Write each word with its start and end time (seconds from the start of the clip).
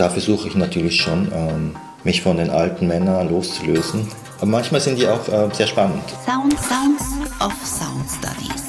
da 0.00 0.08
versuche 0.08 0.48
ich 0.48 0.54
natürlich 0.54 0.96
schon, 0.96 1.30
ähm, 1.30 1.76
mich 2.04 2.22
von 2.22 2.38
den 2.38 2.48
alten 2.48 2.86
Männern 2.86 3.28
loszulösen. 3.28 4.08
Aber 4.38 4.46
manchmal 4.46 4.80
sind 4.80 4.98
die 4.98 5.06
auch 5.06 5.28
äh, 5.28 5.50
sehr 5.52 5.66
spannend. 5.66 6.02
Sound 6.24 6.58
Sounds 6.58 7.04
of 7.40 7.52
Sound 7.62 8.06
Studies. 8.08 8.64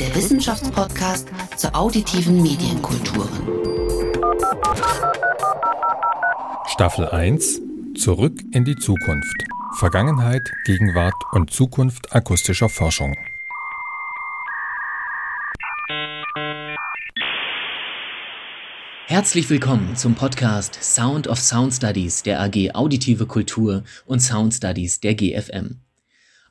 Der 0.00 0.14
Wissenschaftspodcast 0.14 1.28
zur 1.56 1.76
auditiven 1.76 2.42
Medienkulturen. 2.42 3.28
Staffel 6.66 7.08
1 7.10 7.60
Zurück 7.96 8.40
in 8.52 8.64
die 8.64 8.76
Zukunft. 8.76 9.44
Vergangenheit, 9.76 10.50
Gegenwart 10.64 11.14
und 11.32 11.50
Zukunft 11.50 12.12
akustischer 12.12 12.68
Forschung. 12.68 13.14
Herzlich 19.06 19.50
willkommen 19.50 19.96
zum 19.96 20.14
Podcast 20.14 20.78
Sound 20.82 21.28
of 21.28 21.38
Sound 21.38 21.74
Studies 21.74 22.22
der 22.22 22.40
AG 22.40 22.70
Auditive 22.72 23.26
Kultur 23.26 23.84
und 24.06 24.20
Sound 24.20 24.54
Studies 24.54 24.98
der 24.98 25.14
GFM. 25.14 25.76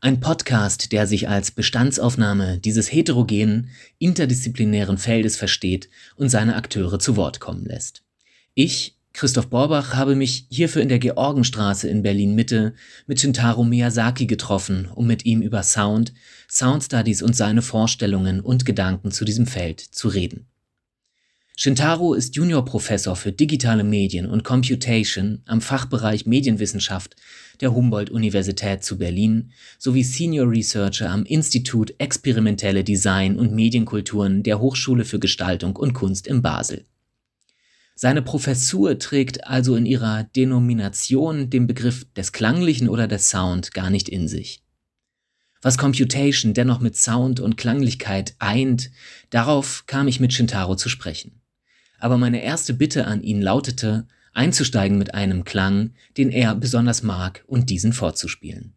Ein 0.02 0.20
Podcast, 0.20 0.91
der 0.91 1.08
sich 1.08 1.27
als 1.27 1.49
Bestandsaufnahme 1.49 2.59
dieses 2.59 2.94
heterogenen, 2.94 3.70
interdisziplinären 3.97 4.99
Feldes 4.99 5.35
versteht 5.35 5.89
und 6.16 6.30
seine 6.30 6.55
Akteure 6.55 6.99
zu 6.99 7.17
Wort 7.17 7.39
kommen 7.39 7.66
lässt. 7.66 8.03
Ich, 8.53 8.97
Christoph 9.13 9.47
Borbach, 9.47 9.95
habe 9.95 10.16
mich 10.16 10.45
hierfür 10.52 10.83
in 10.83 10.89
der 10.89 10.99
Georgenstraße 10.99 11.89
in 11.89 12.03
Berlin 12.03 12.35
Mitte 12.35 12.75
mit 13.08 13.20
Shintaro 13.20 13.63
Miyazaki 13.63 14.27
getroffen, 14.27 14.88
um 14.94 15.08
mit 15.08 15.25
ihm 15.25 15.41
über 15.41 15.63
Sound, 15.63 16.13
Sound 16.47 16.83
Studies 16.83 17.23
und 17.23 17.35
seine 17.35 17.63
Vorstellungen 17.63 18.41
und 18.41 18.63
Gedanken 18.63 19.09
zu 19.11 19.25
diesem 19.25 19.47
Feld 19.47 19.80
zu 19.80 20.08
reden. 20.08 20.45
Shintaro 21.55 22.16
ist 22.16 22.35
Juniorprofessor 22.35 23.16
für 23.16 23.31
digitale 23.31 23.84
Medien 23.84 24.25
und 24.25 24.44
Computation 24.44 25.44
am 25.45 25.61
Fachbereich 25.61 26.25
Medienwissenschaft 26.25 27.16
der 27.61 27.75
Humboldt-Universität 27.75 28.83
zu 28.83 28.97
Berlin 28.97 29.52
sowie 29.78 30.03
Senior 30.03 30.50
Researcher 30.50 31.11
am 31.11 31.25
Institut 31.25 31.94
Experimentelle 32.00 32.83
Design 32.83 33.38
und 33.38 33.53
Medienkulturen 33.53 34.41
der 34.41 34.59
Hochschule 34.59 35.05
für 35.05 35.19
Gestaltung 35.19 35.75
und 35.75 35.94
Kunst 35.94 36.25
in 36.25 36.41
Basel. 36.41 36.86
Seine 37.94 38.23
Professur 38.23 38.97
trägt 38.97 39.45
also 39.45 39.75
in 39.75 39.85
ihrer 39.85 40.23
Denomination 40.23 41.52
den 41.52 41.67
Begriff 41.67 42.11
des 42.16 42.31
Klanglichen 42.31 42.89
oder 42.89 43.08
des 43.08 43.30
Sound 43.30 43.75
gar 43.75 43.91
nicht 43.91 44.09
in 44.09 44.28
sich. 44.28 44.63
Was 45.61 45.78
Computation 45.78 46.56
dennoch 46.56 46.80
mit 46.80 46.97
Sound 46.97 47.39
und 47.39 47.58
Klanglichkeit 47.58 48.35
eint, 48.39 48.89
darauf 49.30 49.83
kam 49.85 50.08
ich 50.08 50.19
mit 50.19 50.33
Shintaro 50.33 50.75
zu 50.75 50.89
sprechen 50.89 51.42
aber 52.04 52.18
meine 52.18 52.44
erste 52.44 52.73
Bitte 52.73 53.08
an 53.08 53.23
ihn 53.23 53.42
lautete, 53.42 54.06
einzusteigen 54.34 54.98
mit 54.98 55.14
einem 55.14 55.46
Klang, 55.46 55.92
den 56.18 56.32
er 56.32 56.54
besonders 56.54 57.02
mag 57.02 57.46
und 57.48 57.70
diesen 57.70 57.94
vorzuspielen. 57.94 58.73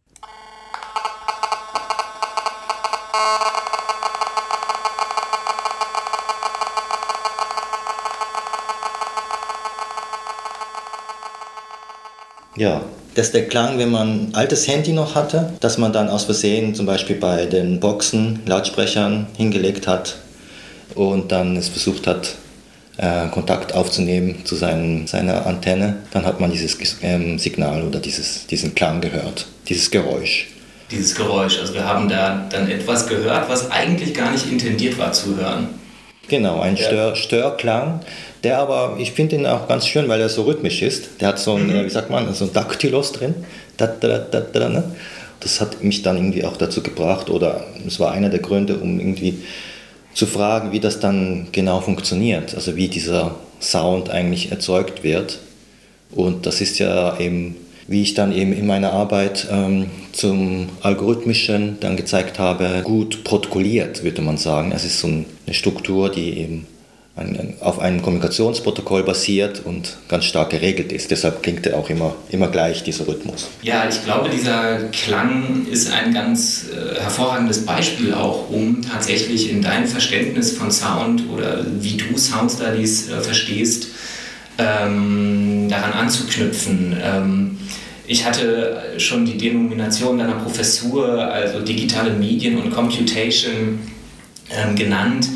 Ja, 12.55 12.85
das 13.17 13.27
ist 13.27 13.35
der 13.35 13.49
Klang, 13.49 13.79
wenn 13.79 13.91
man 13.91 14.29
ein 14.29 14.35
altes 14.37 14.69
Handy 14.69 14.93
noch 14.93 15.17
hatte, 15.17 15.53
dass 15.59 15.79
man 15.79 15.93
dann 15.93 16.09
aus 16.09 16.25
Versehen 16.25 16.77
zum 16.77 16.87
Beispiel 16.87 17.17
bei 17.17 17.47
den 17.47 17.81
Boxen, 17.81 18.39
Lautsprechern 18.47 19.27
hingelegt 19.37 19.89
hat 19.89 20.17
und 20.95 21.33
dann 21.33 21.57
es 21.57 21.69
versucht 21.69 22.07
hat, 22.07 22.37
äh, 22.98 23.28
Kontakt 23.28 23.75
aufzunehmen 23.75 24.44
zu 24.44 24.56
seinen, 24.56 25.06
seiner 25.06 25.47
Antenne, 25.47 25.97
dann 26.12 26.25
hat 26.25 26.41
man 26.41 26.50
dieses 26.50 26.78
ähm, 27.02 27.39
Signal 27.39 27.83
oder 27.83 27.98
dieses, 27.98 28.47
diesen 28.47 28.75
Klang 28.75 29.00
gehört, 29.00 29.47
dieses 29.69 29.91
Geräusch. 29.91 30.48
Dieses 30.91 31.14
Geräusch, 31.14 31.58
also 31.58 31.74
wir 31.74 31.84
haben 31.84 32.08
da 32.08 32.46
dann 32.51 32.70
etwas 32.70 33.06
gehört, 33.08 33.48
was 33.48 33.70
eigentlich 33.70 34.14
gar 34.14 34.30
nicht 34.30 34.51
intendiert 34.51 34.98
war 34.98 35.12
zu 35.12 35.36
hören. 35.36 35.68
Genau, 36.29 36.61
ein 36.61 36.77
Stör, 36.77 37.14
Störklang, 37.14 38.01
der 38.42 38.58
aber, 38.58 38.96
ich 38.98 39.12
finde 39.12 39.36
ihn 39.36 39.46
auch 39.46 39.68
ganz 39.68 39.86
schön, 39.86 40.08
weil 40.08 40.20
er 40.20 40.29
so 40.29 40.42
rhythmisch 40.42 40.83
ist. 40.83 41.20
Der 41.20 41.29
hat 41.29 41.39
so 41.39 41.55
ein, 41.55 41.67
mhm. 41.67 41.85
wie 41.85 41.90
sagt 41.90 42.11
man, 42.11 42.33
so 42.35 42.45
ein 42.45 42.52
Daktylos 42.52 43.12
drin. 43.12 43.35
Da, 43.77 43.86
da, 43.86 44.18
da, 44.18 44.68
ne? 44.68 44.85
Das 45.40 45.61
hat 45.61 45.85
mich 45.85 46.02
dann 46.02 46.17
irgendwie 46.17 46.45
auch 46.45 46.56
dazu 46.56 46.83
gebracht, 46.83 47.30
oder 47.30 47.64
es 47.86 48.01
war 48.01 48.11
einer 48.12 48.29
der 48.29 48.40
Gründe, 48.40 48.79
um 48.79 48.98
irgendwie 48.98 49.42
zu 50.17 50.27
fragen, 50.27 50.73
wie 50.73 50.81
das 50.81 50.99
dann 50.99 51.49
genau 51.53 51.83
funktioniert, 51.83 52.55
also 52.55 52.75
wie 52.75 52.89
dieser 52.89 53.35
Sound 53.61 54.09
eigentlich 54.09 54.51
erzeugt 54.51 55.05
wird. 55.05 55.41
Und 56.11 56.47
das 56.47 56.63
ist 56.63 56.79
ja 56.79 57.21
eben, 57.21 57.55
wie 57.87 58.01
ich 58.01 58.15
dann 58.15 58.33
eben 58.33 58.55
in 58.55 58.67
meiner 58.67 58.95
Arbeit 58.95 59.47
ähm, 59.51 59.91
zum 60.13 60.71
Algorithmischen 60.81 61.77
dann 61.81 61.99
gezeigt 61.99 62.39
habe, 62.39 62.81
gut 62.83 63.25
protokolliert, 63.25 64.05
würde 64.05 64.23
man 64.23 64.39
sagen. 64.39 64.73
Es 64.75 64.87
ist 64.87 65.01
so 65.01 65.07
eine 65.07 65.27
Struktur, 65.55 66.11
die 66.11 66.39
eben 66.39 66.67
auf 67.61 67.79
einem 67.79 68.03
Kommunikationsprotokoll 68.03 69.03
basiert 69.03 69.63
und 69.65 69.97
ganz 70.07 70.27
stark 70.27 70.51
geregelt 70.51 70.93
ist. 70.93 71.11
Deshalb 71.11 71.43
klingt 71.43 71.67
er 71.67 71.79
auch 71.79 71.89
immer, 71.89 72.15
immer 72.29 72.49
gleich, 72.49 72.83
dieser 72.83 73.09
Rhythmus. 73.09 73.49
Ja, 73.63 73.89
ich 73.89 74.05
glaube, 74.05 74.29
dieser 74.29 74.81
Klang 74.93 75.67
ist 75.71 75.91
ein 75.91 76.13
ganz 76.13 76.67
äh, 76.71 77.01
hervorragendes 77.01 77.65
Beispiel 77.65 78.13
auch, 78.13 78.51
um 78.51 78.83
tatsächlich 78.83 79.51
in 79.51 79.63
deinem 79.63 79.87
Verständnis 79.87 80.53
von 80.53 80.71
Sound 80.71 81.23
oder 81.33 81.65
wie 81.81 81.97
du 81.97 82.19
Sound 82.19 82.53
Studies 82.53 83.09
äh, 83.09 83.21
verstehst, 83.23 83.89
ähm, 84.59 85.69
daran 85.71 85.93
anzuknüpfen. 85.93 86.97
Ähm, 87.03 87.59
ich 88.07 88.27
hatte 88.27 88.83
schon 88.98 89.25
die 89.25 89.39
Denomination 89.39 90.19
deiner 90.19 90.35
Professur, 90.37 91.19
also 91.19 91.61
digitale 91.61 92.11
Medien 92.11 92.59
und 92.59 92.71
Computation, 92.71 93.81
ähm, 94.51 94.77
genannt. 94.77 95.29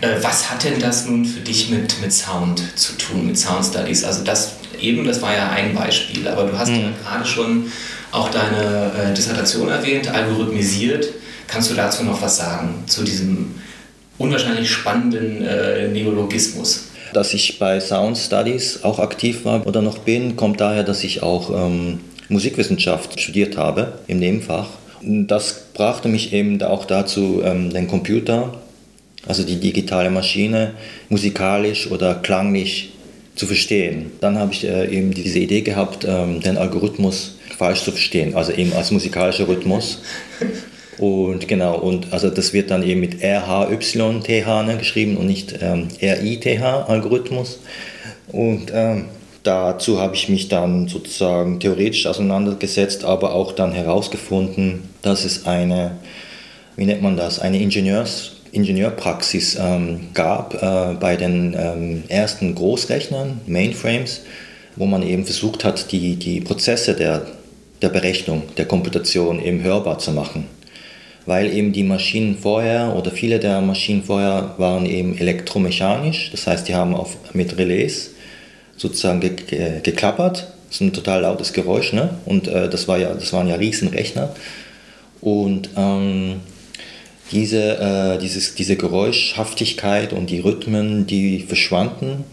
Äh, 0.00 0.22
was 0.22 0.50
hat 0.50 0.64
denn 0.64 0.78
das 0.80 1.06
nun 1.06 1.24
für 1.24 1.40
dich 1.40 1.70
mit, 1.70 2.00
mit 2.00 2.12
Sound 2.12 2.62
zu 2.76 2.92
tun, 2.94 3.26
mit 3.26 3.38
Sound 3.38 3.64
Studies? 3.64 4.04
Also 4.04 4.24
das 4.24 4.52
eben, 4.80 5.04
das 5.04 5.20
war 5.22 5.34
ja 5.34 5.50
ein 5.50 5.74
Beispiel, 5.74 6.26
aber 6.28 6.44
du 6.44 6.58
hast 6.58 6.70
mhm. 6.70 6.80
ja 6.80 6.88
gerade 7.02 7.24
schon 7.24 7.70
auch 8.12 8.30
deine 8.30 8.92
äh, 8.96 9.14
Dissertation 9.14 9.68
erwähnt, 9.68 10.08
algorithmisiert. 10.08 11.08
Kannst 11.46 11.70
du 11.70 11.74
dazu 11.74 12.04
noch 12.04 12.20
was 12.22 12.36
sagen, 12.36 12.84
zu 12.86 13.04
diesem 13.04 13.54
unwahrscheinlich 14.18 14.70
spannenden 14.70 15.44
äh, 15.44 15.88
Neologismus? 15.88 16.84
Dass 17.12 17.32
ich 17.32 17.58
bei 17.58 17.80
Sound 17.80 18.18
Studies 18.18 18.84
auch 18.84 18.98
aktiv 18.98 19.44
war 19.44 19.66
oder 19.66 19.80
noch 19.80 19.98
bin, 19.98 20.36
kommt 20.36 20.60
daher, 20.60 20.84
dass 20.84 21.04
ich 21.04 21.22
auch 21.22 21.50
ähm, 21.50 22.00
Musikwissenschaft 22.28 23.18
studiert 23.18 23.56
habe 23.56 23.98
im 24.06 24.18
Nebenfach. 24.18 24.68
Das 25.02 25.72
brachte 25.72 26.08
mich 26.08 26.32
eben 26.32 26.60
auch 26.62 26.84
dazu, 26.84 27.40
ähm, 27.44 27.70
den 27.70 27.88
Computer 27.88 28.52
also 29.26 29.42
die 29.42 29.56
digitale 29.56 30.10
Maschine, 30.10 30.74
musikalisch 31.08 31.90
oder 31.90 32.14
klanglich 32.16 32.90
zu 33.34 33.46
verstehen. 33.46 34.12
Dann 34.20 34.38
habe 34.38 34.52
ich 34.52 34.64
äh, 34.64 34.88
eben 34.88 35.12
diese 35.12 35.38
Idee 35.38 35.62
gehabt, 35.62 36.04
ähm, 36.06 36.40
den 36.40 36.56
Algorithmus 36.56 37.38
falsch 37.56 37.82
zu 37.82 37.92
verstehen, 37.92 38.34
also 38.34 38.52
eben 38.52 38.72
als 38.72 38.90
musikalischer 38.90 39.48
Rhythmus. 39.48 40.02
Und 40.98 41.46
genau, 41.46 41.78
und 41.78 42.12
also 42.12 42.28
das 42.28 42.52
wird 42.52 42.72
dann 42.72 42.82
eben 42.82 42.98
mit 42.98 43.22
RHYTH 43.22 44.66
ne, 44.66 44.76
geschrieben 44.76 45.16
und 45.16 45.28
nicht 45.28 45.54
ähm, 45.62 45.86
RITH 46.02 46.60
Algorithmus. 46.60 47.60
Und 48.32 48.72
ähm, 48.74 49.04
dazu 49.44 50.00
habe 50.00 50.16
ich 50.16 50.28
mich 50.28 50.48
dann 50.48 50.88
sozusagen 50.88 51.60
theoretisch 51.60 52.04
auseinandergesetzt, 52.06 53.04
aber 53.04 53.32
auch 53.32 53.52
dann 53.52 53.70
herausgefunden, 53.70 54.88
dass 55.02 55.24
es 55.24 55.46
eine, 55.46 55.92
wie 56.74 56.86
nennt 56.86 57.02
man 57.02 57.16
das, 57.16 57.38
eine 57.38 57.58
Ingenieurs- 57.58 58.37
Ingenieurpraxis 58.58 59.56
ähm, 59.60 60.08
gab 60.14 60.54
äh, 60.54 60.94
bei 60.98 61.16
den 61.16 61.54
ähm, 61.56 62.02
ersten 62.08 62.54
Großrechnern, 62.54 63.40
Mainframes, 63.46 64.22
wo 64.76 64.86
man 64.86 65.02
eben 65.02 65.24
versucht 65.24 65.64
hat, 65.64 65.92
die, 65.92 66.16
die 66.16 66.40
Prozesse 66.40 66.94
der, 66.94 67.26
der 67.80 67.88
Berechnung, 67.88 68.42
der 68.56 68.66
Komputation 68.66 69.40
eben 69.40 69.62
hörbar 69.62 69.98
zu 69.98 70.10
machen. 70.10 70.46
Weil 71.24 71.52
eben 71.52 71.72
die 71.72 71.84
Maschinen 71.84 72.36
vorher 72.38 72.94
oder 72.96 73.10
viele 73.10 73.38
der 73.38 73.60
Maschinen 73.60 74.02
vorher 74.02 74.54
waren 74.58 74.86
eben 74.86 75.16
elektromechanisch, 75.16 76.30
das 76.32 76.46
heißt, 76.46 76.68
die 76.68 76.74
haben 76.74 76.94
auf, 76.94 77.16
mit 77.34 77.56
Relais 77.58 78.10
sozusagen 78.76 79.20
ge, 79.20 79.30
ge, 79.34 79.80
geklappert. 79.82 80.48
Das 80.68 80.76
ist 80.76 80.80
ein 80.80 80.92
total 80.92 81.22
lautes 81.22 81.52
Geräusch, 81.52 81.92
ne? 81.92 82.10
Und 82.26 82.46
äh, 82.48 82.68
das, 82.68 82.88
war 82.88 82.98
ja, 82.98 83.14
das 83.14 83.32
waren 83.32 83.48
ja 83.48 83.54
Riesenrechner. 83.54 84.34
Und 85.20 85.70
ähm, 85.76 86.40
diese, 87.32 87.78
äh, 87.78 88.18
dieses, 88.18 88.54
diese 88.54 88.76
Geräuschhaftigkeit 88.76 90.12
und 90.12 90.30
die 90.30 90.40
Rhythmen, 90.40 91.06
die 91.06 91.40
verschwanden, 91.40 92.24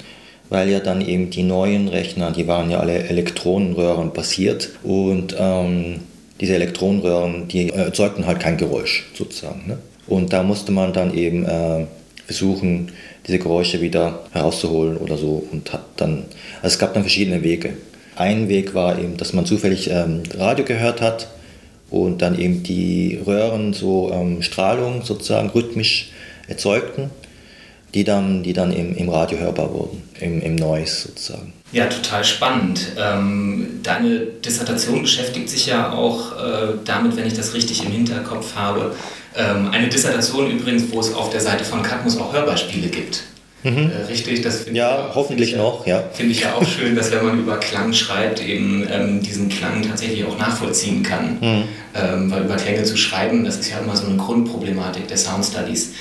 weil 0.49 0.69
ja 0.69 0.79
dann 0.79 1.01
eben 1.01 1.29
die 1.29 1.43
neuen 1.43 1.87
Rechner, 1.87 2.31
die 2.31 2.47
waren 2.47 2.69
ja 2.69 2.79
alle 2.79 2.99
Elektronenröhren 2.99 4.13
basiert 4.13 4.69
und 4.83 5.35
ähm, 5.37 6.01
diese 6.39 6.55
Elektronenröhren, 6.55 7.47
die 7.47 7.69
erzeugten 7.69 8.25
halt 8.25 8.39
kein 8.39 8.57
Geräusch 8.57 9.05
sozusagen. 9.13 9.63
Ne? 9.67 9.77
Und 10.07 10.33
da 10.33 10.43
musste 10.43 10.71
man 10.71 10.93
dann 10.93 11.13
eben 11.13 11.45
äh, 11.45 11.85
versuchen, 12.25 12.91
diese 13.27 13.39
Geräusche 13.39 13.81
wieder 13.81 14.23
herauszuholen 14.31 14.97
oder 14.97 15.17
so. 15.17 15.47
Und 15.51 15.71
hat 15.73 15.85
dann, 15.97 16.25
also 16.61 16.73
es 16.75 16.79
gab 16.79 16.93
dann 16.93 17.03
verschiedene 17.03 17.41
Wege. 17.43 17.73
Ein 18.15 18.49
Weg 18.49 18.73
war 18.73 18.99
eben, 18.99 19.17
dass 19.17 19.33
man 19.33 19.45
zufällig 19.45 19.89
ähm, 19.89 20.23
Radio 20.37 20.63
gehört 20.65 21.01
hat 21.01 21.27
und 21.89 22.21
dann 22.21 22.37
eben 22.39 22.63
die 22.63 23.19
Röhren 23.25 23.73
so 23.73 24.11
ähm, 24.11 24.41
Strahlung 24.41 25.03
sozusagen 25.03 25.49
rhythmisch 25.49 26.11
erzeugten, 26.47 27.09
die 27.93 28.03
dann, 28.03 28.43
die 28.43 28.53
dann 28.53 28.71
im, 28.71 28.95
im 28.95 29.09
Radio 29.09 29.39
hörbar 29.39 29.73
wurden, 29.73 30.03
im, 30.19 30.41
im 30.41 30.55
Noise 30.55 31.07
sozusagen. 31.07 31.53
Ja, 31.71 31.87
total 31.87 32.23
spannend. 32.23 32.93
Ähm, 32.97 33.79
deine 33.83 34.19
Dissertation 34.19 35.01
beschäftigt 35.01 35.49
sich 35.49 35.65
ja 35.65 35.91
auch 35.91 36.31
äh, 36.33 36.73
damit, 36.85 37.15
wenn 37.15 37.27
ich 37.27 37.33
das 37.33 37.53
richtig 37.53 37.83
im 37.83 37.91
Hinterkopf 37.91 38.55
habe. 38.55 38.95
Ähm, 39.35 39.69
eine 39.71 39.89
Dissertation 39.89 40.49
übrigens, 40.51 40.91
wo 40.91 40.99
es 40.99 41.13
auf 41.13 41.29
der 41.29 41.41
Seite 41.41 41.63
von 41.63 41.83
Cadmus 41.83 42.17
auch 42.17 42.33
Hörbeispiele 42.33 42.87
gibt. 42.87 43.23
Mhm. 43.65 43.89
Äh, 43.91 44.05
richtig, 44.05 44.41
das 44.41 44.67
ja, 44.71 45.07
ich, 45.09 45.15
hoffentlich 45.15 45.51
ich, 45.51 45.57
noch, 45.57 45.87
ja. 45.87 46.03
Finde 46.13 46.33
ich 46.33 46.41
ja 46.41 46.53
auch 46.53 46.65
schön, 46.65 46.95
dass 46.95 47.11
wenn 47.11 47.25
man 47.25 47.39
über 47.39 47.57
Klang 47.57 47.93
schreibt, 47.93 48.45
eben 48.45 48.87
ähm, 48.89 49.21
diesen 49.23 49.49
Klang 49.49 49.81
tatsächlich 49.81 50.23
auch 50.23 50.37
nachvollziehen 50.37 51.01
kann. 51.01 51.37
Mhm. 51.41 51.63
Ähm, 51.95 52.31
weil 52.31 52.43
über 52.43 52.57
Klänge 52.57 52.83
zu 52.83 52.95
schreiben, 52.95 53.43
das 53.43 53.57
ist 53.57 53.71
ja 53.71 53.79
immer 53.79 53.95
so 53.95 54.05
eine 54.05 54.17
Grundproblematik 54.17 55.07
der 55.07 55.17
Sound 55.17 55.45
Studies. 55.45 55.93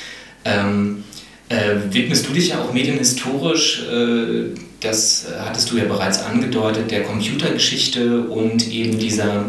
Ähm, 0.44 1.04
äh, 1.48 1.76
widmest 1.90 2.28
du 2.28 2.34
dich 2.34 2.48
ja 2.48 2.60
auch 2.60 2.74
medienhistorisch, 2.74 3.82
äh, 3.90 4.54
das 4.80 5.26
hattest 5.40 5.70
du 5.70 5.78
ja 5.78 5.84
bereits 5.84 6.22
angedeutet, 6.22 6.90
der 6.90 7.04
Computergeschichte 7.04 8.24
und 8.24 8.70
eben 8.70 8.98
dieser 8.98 9.46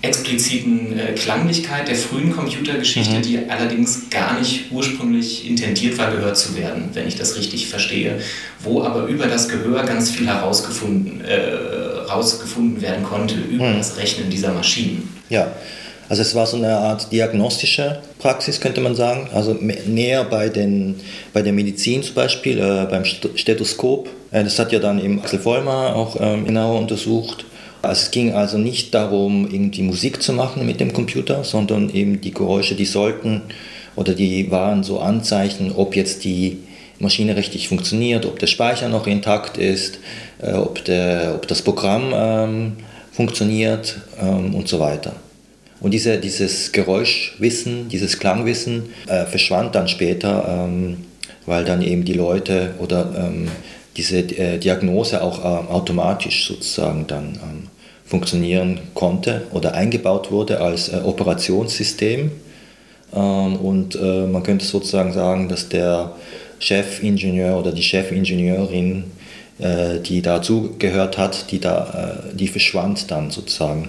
expliziten 0.00 0.98
äh, 0.98 1.12
Klanglichkeit 1.12 1.88
der 1.88 1.96
frühen 1.96 2.30
Computergeschichte, 2.32 3.16
mhm. 3.18 3.22
die 3.22 3.38
allerdings 3.48 4.10
gar 4.10 4.38
nicht 4.38 4.70
ursprünglich 4.70 5.48
intendiert 5.48 5.98
war, 5.98 6.12
gehört 6.12 6.36
zu 6.36 6.56
werden, 6.56 6.90
wenn 6.94 7.08
ich 7.08 7.16
das 7.16 7.36
richtig 7.36 7.66
verstehe, 7.66 8.20
wo 8.60 8.82
aber 8.82 9.06
über 9.06 9.26
das 9.26 9.48
Gehör 9.48 9.82
ganz 9.84 10.10
viel 10.10 10.28
herausgefunden, 10.28 11.20
äh, 11.24 12.06
herausgefunden 12.06 12.80
werden 12.80 13.04
konnte 13.04 13.34
über 13.34 13.68
mhm. 13.68 13.78
das 13.78 13.96
Rechnen 13.96 14.30
dieser 14.30 14.52
Maschinen. 14.52 15.12
Ja, 15.30 15.52
also 16.08 16.22
es 16.22 16.34
war 16.34 16.46
so 16.46 16.56
eine 16.56 16.74
Art 16.74 17.12
diagnostische 17.12 18.00
Praxis, 18.18 18.60
könnte 18.60 18.80
man 18.80 18.94
sagen, 18.94 19.28
also 19.34 19.52
näher 19.52 20.24
bei, 20.24 20.48
den, 20.48 21.00
bei 21.32 21.42
der 21.42 21.52
Medizin 21.52 22.02
zum 22.02 22.14
Beispiel, 22.14 22.58
äh, 22.58 22.86
beim 22.88 23.04
Stethoskop. 23.04 24.08
Äh, 24.30 24.44
das 24.44 24.58
hat 24.58 24.72
ja 24.72 24.78
dann 24.78 25.04
eben 25.04 25.20
Axel 25.20 25.40
Vollmer 25.40 25.94
auch 25.96 26.16
ähm, 26.20 26.46
genauer 26.46 26.78
untersucht 26.78 27.44
es 27.82 28.10
ging 28.10 28.32
also 28.32 28.58
nicht 28.58 28.94
darum, 28.94 29.48
irgendwie 29.50 29.82
Musik 29.82 30.22
zu 30.22 30.32
machen 30.32 30.66
mit 30.66 30.80
dem 30.80 30.92
Computer, 30.92 31.44
sondern 31.44 31.90
eben 31.90 32.20
die 32.20 32.32
Geräusche, 32.32 32.74
die 32.74 32.84
sollten 32.84 33.42
oder 33.96 34.14
die 34.14 34.50
waren 34.50 34.82
so 34.82 35.00
Anzeichen, 35.00 35.72
ob 35.72 35.96
jetzt 35.96 36.24
die 36.24 36.58
Maschine 36.98 37.36
richtig 37.36 37.68
funktioniert, 37.68 38.26
ob 38.26 38.38
der 38.38 38.46
Speicher 38.46 38.88
noch 38.88 39.06
intakt 39.06 39.56
ist, 39.56 39.98
äh, 40.40 40.52
ob, 40.52 40.84
der, 40.84 41.32
ob 41.36 41.46
das 41.46 41.62
Programm 41.62 42.12
ähm, 42.14 42.72
funktioniert 43.12 43.98
ähm, 44.20 44.54
und 44.54 44.68
so 44.68 44.80
weiter. 44.80 45.14
Und 45.80 45.92
diese, 45.92 46.18
dieses 46.18 46.72
Geräuschwissen, 46.72 47.88
dieses 47.88 48.18
Klangwissen 48.18 48.90
äh, 49.06 49.26
verschwand 49.26 49.74
dann 49.76 49.86
später, 49.86 50.66
ähm, 50.66 50.98
weil 51.46 51.64
dann 51.64 51.82
eben 51.82 52.04
die 52.04 52.14
Leute 52.14 52.74
oder 52.78 53.14
ähm, 53.16 53.48
diese 53.96 54.18
äh, 54.18 54.58
Diagnose 54.58 55.22
auch 55.22 55.40
äh, 55.40 55.72
automatisch 55.72 56.46
sozusagen 56.46 57.06
dann 57.06 57.38
ähm, 57.42 57.68
funktionieren 58.04 58.80
konnte 58.94 59.42
oder 59.52 59.74
eingebaut 59.74 60.30
wurde 60.30 60.60
als 60.60 60.88
äh, 60.88 60.96
Operationssystem. 61.04 62.30
Ähm, 63.14 63.56
und 63.56 63.96
äh, 63.96 64.26
man 64.26 64.42
könnte 64.42 64.64
sozusagen 64.64 65.12
sagen, 65.12 65.48
dass 65.48 65.68
der 65.68 66.12
Chefingenieur 66.60 67.58
oder 67.58 67.72
die 67.72 67.82
Chefingenieurin, 67.82 69.04
die 69.60 70.22
dazu 70.22 70.76
gehört 70.78 71.18
hat, 71.18 71.50
die, 71.50 71.58
da, 71.58 72.16
die 72.32 72.46
verschwand 72.46 73.10
dann 73.10 73.32
sozusagen 73.32 73.88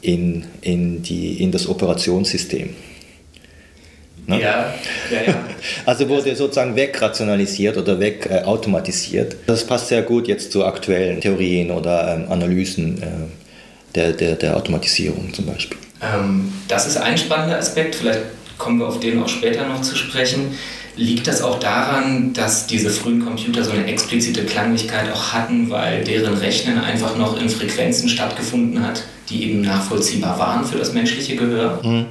in, 0.00 0.44
in, 0.62 1.02
die, 1.02 1.42
in 1.42 1.52
das 1.52 1.68
Operationssystem. 1.68 2.70
Ne? 4.30 4.40
Ja, 4.40 4.72
ja, 5.10 5.22
ja. 5.26 5.34
Also 5.84 6.08
wurde 6.08 6.34
sozusagen 6.34 6.74
wegrationalisiert 6.74 7.76
oder 7.76 8.00
wegautomatisiert. 8.00 9.34
Äh, 9.34 9.36
das 9.46 9.66
passt 9.66 9.88
sehr 9.88 10.02
gut 10.02 10.28
jetzt 10.28 10.52
zu 10.52 10.64
aktuellen 10.64 11.20
Theorien 11.20 11.70
oder 11.70 12.14
ähm, 12.14 12.32
Analysen 12.32 13.02
äh, 13.02 13.06
der, 13.94 14.12
der, 14.12 14.36
der 14.36 14.56
Automatisierung 14.56 15.32
zum 15.34 15.46
Beispiel. 15.46 15.78
Ähm, 16.00 16.52
das 16.68 16.86
ist 16.86 16.96
ein 16.96 17.18
spannender 17.18 17.58
Aspekt, 17.58 17.94
vielleicht 17.94 18.20
kommen 18.56 18.78
wir 18.78 18.86
auf 18.86 19.00
den 19.00 19.22
auch 19.22 19.28
später 19.28 19.66
noch 19.66 19.82
zu 19.82 19.96
sprechen. 19.96 20.56
Liegt 20.96 21.26
das 21.26 21.40
auch 21.40 21.58
daran, 21.58 22.32
dass 22.34 22.66
diese 22.66 22.90
frühen 22.90 23.24
Computer 23.24 23.64
so 23.64 23.70
eine 23.70 23.86
explizite 23.86 24.44
Klanglichkeit 24.44 25.10
auch 25.12 25.32
hatten, 25.32 25.70
weil 25.70 26.04
deren 26.04 26.34
Rechnen 26.34 26.78
einfach 26.78 27.16
noch 27.16 27.40
in 27.40 27.48
Frequenzen 27.48 28.08
stattgefunden 28.08 28.86
hat, 28.86 29.02
die 29.28 29.44
eben 29.44 29.62
nachvollziehbar 29.62 30.38
waren 30.38 30.64
für 30.64 30.78
das 30.78 30.92
menschliche 30.92 31.36
Gehör? 31.36 31.80
Mhm. 31.82 32.06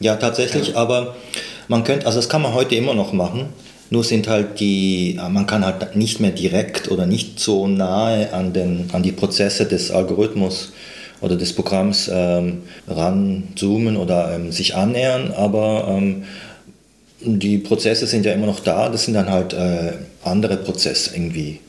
Ja, 0.00 0.16
tatsächlich, 0.16 0.68
ja. 0.68 0.76
aber 0.76 1.14
man 1.68 1.84
könnte, 1.84 2.06
also 2.06 2.18
das 2.18 2.28
kann 2.28 2.42
man 2.42 2.54
heute 2.54 2.74
immer 2.74 2.94
noch 2.94 3.12
machen, 3.12 3.46
nur 3.90 4.04
sind 4.04 4.26
halt 4.26 4.58
die, 4.58 5.20
man 5.30 5.46
kann 5.46 5.64
halt 5.64 5.96
nicht 5.96 6.18
mehr 6.18 6.30
direkt 6.30 6.90
oder 6.90 7.06
nicht 7.06 7.38
so 7.38 7.66
nahe 7.68 8.32
an, 8.32 8.52
den, 8.52 8.88
an 8.92 9.02
die 9.02 9.12
Prozesse 9.12 9.66
des 9.66 9.90
Algorithmus 9.90 10.72
oder 11.20 11.36
des 11.36 11.54
Programms 11.54 12.10
ähm, 12.12 12.62
ranzoomen 12.88 13.96
oder 13.96 14.34
ähm, 14.34 14.50
sich 14.50 14.74
annähern, 14.74 15.32
aber 15.36 15.88
ähm, 15.88 16.24
die 17.20 17.58
Prozesse 17.58 18.06
sind 18.06 18.26
ja 18.26 18.32
immer 18.32 18.46
noch 18.46 18.60
da, 18.60 18.88
das 18.88 19.04
sind 19.04 19.14
dann 19.14 19.30
halt 19.30 19.52
äh, 19.52 19.92
andere 20.24 20.56
Prozesse 20.56 21.14
irgendwie, 21.14 21.60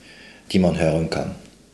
die 0.51 0.59
man 0.59 0.79
hören 0.79 1.09
kann. 1.09 1.31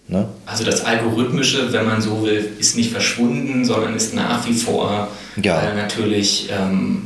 Ne? 0.07 0.25
Also 0.47 0.63
das 0.63 0.83
Algorithmische, 0.83 1.71
wenn 1.71 1.85
man 1.85 2.01
so 2.01 2.23
will, 2.23 2.53
ist 2.57 2.75
nicht 2.75 2.91
verschwunden, 2.91 3.63
sondern 3.63 3.95
ist 3.95 4.15
nach 4.15 4.45
wie 4.47 4.53
vor 4.53 5.07
ja. 5.41 5.61
äh, 5.61 5.75
natürlich 5.75 6.49
ähm, 6.51 7.03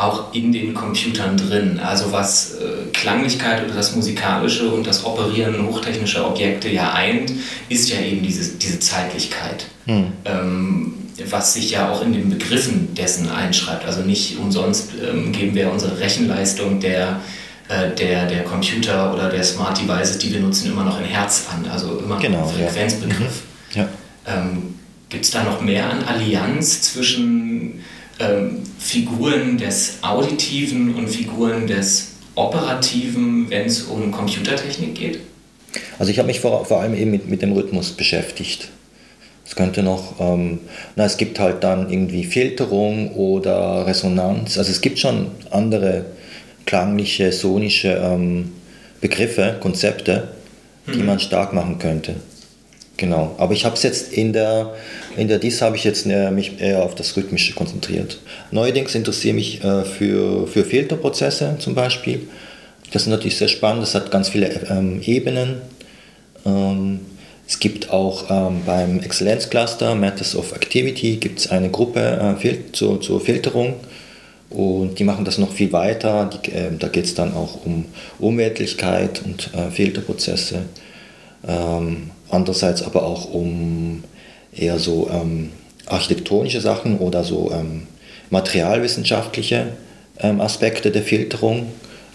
auch 0.00 0.34
in 0.34 0.52
den 0.52 0.74
Computern 0.74 1.36
drin. 1.36 1.80
Also 1.80 2.12
was 2.12 2.54
äh, 2.54 2.90
Klanglichkeit 2.92 3.64
oder 3.64 3.74
das 3.74 3.94
Musikalische 3.94 4.70
und 4.70 4.86
das 4.86 5.04
Operieren 5.04 5.66
hochtechnischer 5.66 6.26
Objekte 6.26 6.68
ja 6.68 6.92
eint, 6.92 7.32
ist 7.68 7.90
ja 7.90 8.00
eben 8.00 8.22
diese, 8.22 8.54
diese 8.56 8.80
Zeitlichkeit. 8.80 9.66
Hm. 9.86 10.12
Ähm, 10.24 10.94
was 11.28 11.52
sich 11.52 11.70
ja 11.70 11.90
auch 11.90 12.02
in 12.02 12.14
den 12.14 12.30
Begriffen 12.30 12.94
dessen 12.94 13.28
einschreibt. 13.28 13.84
Also 13.84 14.00
nicht 14.00 14.38
umsonst 14.38 14.92
ähm, 15.02 15.32
geben 15.32 15.54
wir 15.54 15.70
unsere 15.70 15.98
Rechenleistung 16.00 16.80
der, 16.80 17.20
äh, 17.68 17.90
der, 17.94 18.26
der 18.26 18.44
Computer 18.44 19.12
oder 19.12 19.28
der 19.28 19.44
Smart 19.44 19.78
Devices, 19.78 20.16
die 20.16 20.32
wir 20.32 20.40
nutzen, 20.40 20.70
immer 20.72 20.84
noch 20.84 20.98
in 20.98 21.04
Herz 21.04 21.46
an. 21.52 21.70
Also 21.70 21.98
immer 21.98 22.18
genau, 22.18 22.48
ein 22.48 22.54
Frequenzbegriff. 22.54 23.42
Ja. 23.74 23.82
Mhm. 23.82 23.88
Ja. 24.26 24.34
Ähm, 24.34 24.74
Gibt 25.10 25.24
es 25.24 25.32
da 25.32 25.42
noch 25.42 25.60
mehr 25.60 25.90
an 25.90 26.04
Allianz 26.04 26.82
zwischen 26.82 27.80
ähm, 28.20 28.62
Figuren 28.78 29.58
des 29.58 29.98
Auditiven 30.02 30.94
und 30.94 31.08
Figuren 31.08 31.66
des 31.66 32.12
Operativen, 32.34 33.50
wenn 33.50 33.66
es 33.66 33.82
um 33.82 34.10
Computertechnik 34.10 34.94
geht? 34.94 35.20
Also 35.98 36.10
ich 36.10 36.18
habe 36.18 36.26
mich 36.26 36.40
vor, 36.40 36.64
vor 36.64 36.80
allem 36.80 36.94
eben 36.94 37.10
mit, 37.10 37.28
mit 37.28 37.42
dem 37.42 37.52
Rhythmus 37.52 37.90
beschäftigt. 37.90 38.68
Es 39.46 39.56
könnte 39.56 39.82
noch, 39.82 40.20
ähm, 40.20 40.60
na, 40.94 41.04
es 41.04 41.16
gibt 41.16 41.40
halt 41.40 41.64
dann 41.64 41.90
irgendwie 41.90 42.24
Filterung 42.24 43.12
oder 43.14 43.86
Resonanz. 43.86 44.56
Also 44.58 44.70
es 44.70 44.80
gibt 44.80 44.98
schon 44.98 45.26
andere 45.50 46.04
klangliche, 46.66 47.32
sonische 47.32 47.88
ähm, 47.88 48.52
Begriffe, 49.00 49.56
Konzepte, 49.60 50.28
die 50.86 51.00
mhm. 51.00 51.06
man 51.06 51.20
stark 51.20 51.52
machen 51.52 51.78
könnte. 51.78 52.14
Genau. 53.00 53.34
Aber 53.38 53.54
ich 53.54 53.64
habe 53.64 53.76
es 53.76 53.82
jetzt 53.82 54.12
in 54.12 54.34
der, 54.34 54.74
in 55.16 55.26
der 55.26 55.38
DIS 55.38 55.62
habe 55.62 55.74
ich 55.74 55.84
jetzt 55.84 56.04
äh, 56.04 56.30
mich 56.30 56.60
eher 56.60 56.82
auf 56.82 56.94
das 56.94 57.16
Rhythmische 57.16 57.54
konzentriert. 57.54 58.18
Neuerdings 58.50 58.94
interessiere 58.94 59.38
ich 59.38 59.62
mich 59.62 59.64
äh, 59.64 59.84
für, 59.84 60.46
für 60.46 60.64
Filterprozesse 60.66 61.56
zum 61.60 61.74
Beispiel. 61.74 62.28
Das 62.92 63.02
ist 63.02 63.08
natürlich 63.08 63.38
sehr 63.38 63.48
spannend, 63.48 63.84
das 63.84 63.94
hat 63.94 64.10
ganz 64.10 64.28
viele 64.28 64.50
ähm, 64.68 65.00
Ebenen. 65.02 65.62
Ähm, 66.44 67.00
es 67.48 67.58
gibt 67.58 67.88
auch 67.88 68.26
ähm, 68.28 68.60
beim 68.66 69.00
Exzellenzcluster 69.00 69.94
Matters 69.94 70.36
of 70.36 70.52
Activity 70.52 71.16
gibt 71.16 71.38
es 71.38 71.50
eine 71.50 71.70
Gruppe 71.70 72.00
äh, 72.00 72.38
fil 72.38 72.64
zur, 72.72 73.00
zur 73.00 73.22
Filterung 73.22 73.76
und 74.50 74.98
die 74.98 75.04
machen 75.04 75.24
das 75.24 75.38
noch 75.38 75.52
viel 75.52 75.72
weiter. 75.72 76.28
Die, 76.28 76.52
äh, 76.52 76.70
da 76.78 76.88
geht 76.88 77.06
es 77.06 77.14
dann 77.14 77.32
auch 77.32 77.64
um 77.64 77.86
Umweltlichkeit 78.18 79.22
und 79.24 79.54
äh, 79.54 79.70
Filterprozesse. 79.70 80.64
Andererseits 82.30 82.82
aber 82.82 83.04
auch 83.04 83.32
um 83.32 84.04
eher 84.54 84.78
so 84.78 85.10
ähm, 85.12 85.50
architektonische 85.86 86.60
Sachen 86.60 86.98
oder 86.98 87.24
so 87.24 87.50
ähm, 87.52 87.86
materialwissenschaftliche 88.30 89.68
ähm, 90.18 90.40
Aspekte 90.40 90.90
der 90.90 91.02
Filterung. 91.02 91.66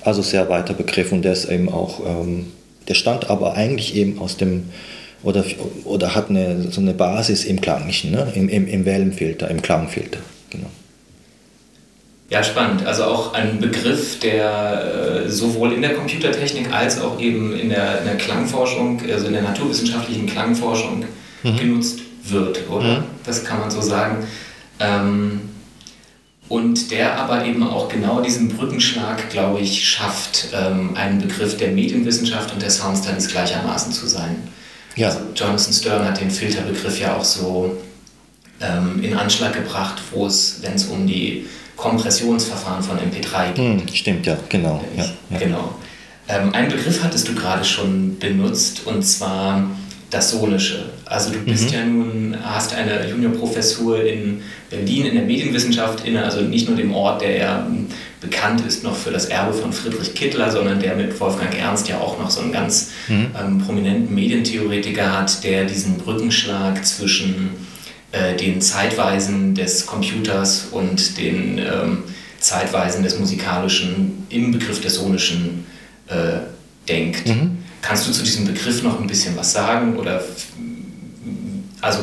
Also 0.01 0.21
sehr 0.21 0.49
weiter 0.49 0.73
Begriff 0.73 1.11
und 1.11 1.23
der 1.23 1.33
ist 1.33 1.45
eben 1.45 1.69
auch, 1.69 1.99
ähm, 2.05 2.51
der 2.87 2.93
stammt 2.93 3.29
aber 3.29 3.55
eigentlich 3.55 3.95
eben 3.95 4.19
aus 4.19 4.37
dem, 4.37 4.65
oder, 5.23 5.43
oder 5.83 6.13
hat 6.13 6.29
eine, 6.29 6.71
so 6.71 6.79
eine 6.79 6.93
Basis 6.93 7.43
im 7.43 7.59
Klanglichen, 7.59 8.11
ne? 8.11 8.31
Im, 8.35 8.47
im, 8.47 8.67
im 8.67 8.85
Wellenfilter, 8.85 9.49
im 9.49 9.61
Klangfilter. 9.61 10.19
Ja, 12.35 12.43
spannend. 12.43 12.85
Also 12.85 13.05
auch 13.05 13.33
ein 13.33 13.61
Begriff, 13.61 14.19
der 14.19 15.23
äh, 15.23 15.29
sowohl 15.29 15.71
in 15.71 15.81
der 15.81 15.93
Computertechnik 15.93 16.69
als 16.69 16.99
auch 16.99 17.17
eben 17.17 17.57
in 17.57 17.69
der, 17.69 17.99
in 17.99 18.05
der 18.07 18.17
Klangforschung, 18.17 19.01
also 19.09 19.27
in 19.27 19.31
der 19.31 19.41
naturwissenschaftlichen 19.41 20.25
Klangforschung 20.25 21.05
mhm. 21.43 21.55
genutzt 21.55 21.99
wird, 22.25 22.69
oder? 22.69 22.99
Mhm. 22.99 23.03
Das 23.25 23.45
kann 23.45 23.61
man 23.61 23.71
so 23.71 23.79
sagen. 23.79 24.27
Ähm, 24.81 25.49
und 26.49 26.91
der 26.91 27.17
aber 27.17 27.45
eben 27.45 27.63
auch 27.63 27.87
genau 27.87 28.19
diesen 28.19 28.49
Brückenschlag, 28.49 29.29
glaube 29.29 29.61
ich, 29.61 29.87
schafft, 29.87 30.47
ähm, 30.53 30.93
einen 30.97 31.21
Begriff 31.21 31.55
der 31.55 31.69
Medienwissenschaft 31.69 32.51
und 32.51 32.61
der 32.61 32.69
Sound 32.69 32.97
Studies 32.97 33.29
gleichermaßen 33.29 33.93
zu 33.93 34.07
sein. 34.07 34.35
Ja. 34.97 35.07
Also 35.07 35.21
Jonathan 35.33 35.71
Stern 35.71 36.05
hat 36.05 36.19
den 36.19 36.29
Filterbegriff 36.29 36.99
ja 36.99 37.15
auch 37.15 37.23
so 37.23 37.77
ähm, 38.59 39.01
in 39.01 39.15
Anschlag 39.15 39.53
gebracht, 39.53 40.01
wo 40.11 40.25
es, 40.27 40.57
wenn 40.63 40.73
es 40.73 40.87
um 40.87 41.07
die 41.07 41.47
Kompressionsverfahren 41.75 42.83
von 42.83 42.97
MP3 42.97 43.53
geht. 43.53 43.81
Hm, 43.81 43.87
stimmt, 43.93 44.25
ja, 44.25 44.37
genau. 44.49 44.83
Ja, 44.95 45.05
ja. 45.29 45.37
genau. 45.37 45.75
Ähm, 46.27 46.53
einen 46.53 46.69
Begriff 46.69 47.03
hattest 47.03 47.27
du 47.27 47.35
gerade 47.35 47.63
schon 47.63 48.17
benutzt 48.17 48.81
und 48.85 49.03
zwar 49.03 49.69
das 50.09 50.31
Sonische. 50.31 50.85
Also 51.05 51.31
du 51.31 51.39
bist 51.39 51.67
mhm. 51.67 51.73
ja 51.73 51.85
nun, 51.85 52.37
hast 52.43 52.73
eine 52.73 53.07
Juniorprofessur 53.09 54.03
in 54.03 54.41
Berlin 54.69 55.05
in 55.05 55.15
der 55.15 55.23
Medienwissenschaft 55.23 56.05
inne, 56.05 56.23
also 56.23 56.41
nicht 56.41 56.67
nur 56.67 56.77
dem 56.77 56.93
Ort, 56.93 57.21
der 57.21 57.37
ja 57.37 57.67
bekannt 58.21 58.61
ist 58.65 58.83
noch 58.83 58.95
für 58.95 59.11
das 59.11 59.25
Erbe 59.25 59.53
von 59.53 59.71
Friedrich 59.71 60.15
Kittler, 60.15 60.51
sondern 60.51 60.79
der 60.79 60.95
mit 60.95 61.19
Wolfgang 61.19 61.55
Ernst 61.57 61.87
ja 61.87 61.99
auch 61.99 62.19
noch 62.19 62.29
so 62.29 62.41
einen 62.41 62.51
ganz 62.51 62.91
mhm. 63.07 63.27
ähm, 63.39 63.59
prominenten 63.59 64.15
Medientheoretiker 64.15 65.19
hat, 65.19 65.43
der 65.43 65.65
diesen 65.65 65.97
Brückenschlag 65.97 66.83
zwischen 66.85 67.51
äh, 68.15 68.35
den 68.37 68.61
Zeitweisen 68.61 69.55
des 69.55 69.85
Computers 69.85 70.67
und 70.71 71.17
den 71.17 71.57
ähm, 71.57 72.03
Zeitweisen 72.39 73.03
des 73.03 73.19
Musikalischen 73.19 74.25
im 74.29 74.51
Begriff 74.51 74.79
des 74.79 74.95
Sonischen 74.95 75.65
äh, 76.07 76.39
denkt. 76.87 77.27
Mhm. 77.27 77.57
Kannst 77.81 78.07
du 78.07 78.11
zu 78.13 78.23
diesem 78.23 78.45
Begriff 78.45 78.83
noch 78.83 79.01
ein 79.01 79.07
bisschen 79.07 79.35
was 79.35 79.51
sagen? 79.51 79.97
Oder 79.97 80.23
also 81.81 81.99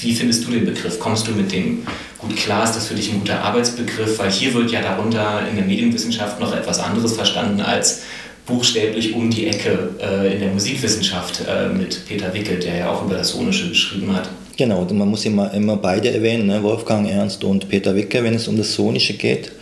wie 0.00 0.14
findest 0.14 0.46
du 0.46 0.52
den 0.52 0.64
Begriff? 0.64 1.00
Kommst 1.00 1.26
du 1.26 1.32
mit 1.32 1.50
dem 1.50 1.84
gut 2.18 2.36
klar? 2.36 2.62
Ist 2.62 2.76
das 2.76 2.86
für 2.86 2.94
dich 2.94 3.10
ein 3.10 3.18
guter 3.18 3.42
Arbeitsbegriff? 3.42 4.18
Weil 4.18 4.30
hier 4.30 4.54
wird 4.54 4.70
ja 4.70 4.80
darunter 4.80 5.42
in 5.48 5.56
der 5.56 5.64
Medienwissenschaft 5.64 6.38
noch 6.38 6.54
etwas 6.54 6.78
anderes 6.78 7.14
verstanden 7.14 7.60
als 7.60 8.02
buchstäblich 8.46 9.12
um 9.12 9.28
die 9.28 9.48
Ecke 9.48 9.90
äh, 10.00 10.34
in 10.34 10.40
der 10.40 10.50
Musikwissenschaft 10.50 11.42
äh, 11.48 11.68
mit 11.68 12.06
Peter 12.06 12.32
Wickel, 12.32 12.58
der 12.60 12.76
ja 12.76 12.90
auch 12.90 13.04
über 13.04 13.16
das 13.16 13.30
Sonische 13.30 13.68
geschrieben 13.68 14.14
hat. 14.14 14.28
Genau, 14.58 14.84
man 14.92 15.08
muss 15.08 15.24
immer, 15.24 15.54
immer 15.54 15.76
beide 15.76 16.10
erwähnen, 16.10 16.48
ne? 16.48 16.60
Wolfgang 16.64 17.08
Ernst 17.08 17.44
und 17.44 17.68
Peter 17.68 17.94
Wickel, 17.94 18.24
wenn 18.24 18.34
es 18.34 18.48
um 18.48 18.56
das 18.56 18.74
Sonische 18.74 19.14
geht. 19.14 19.52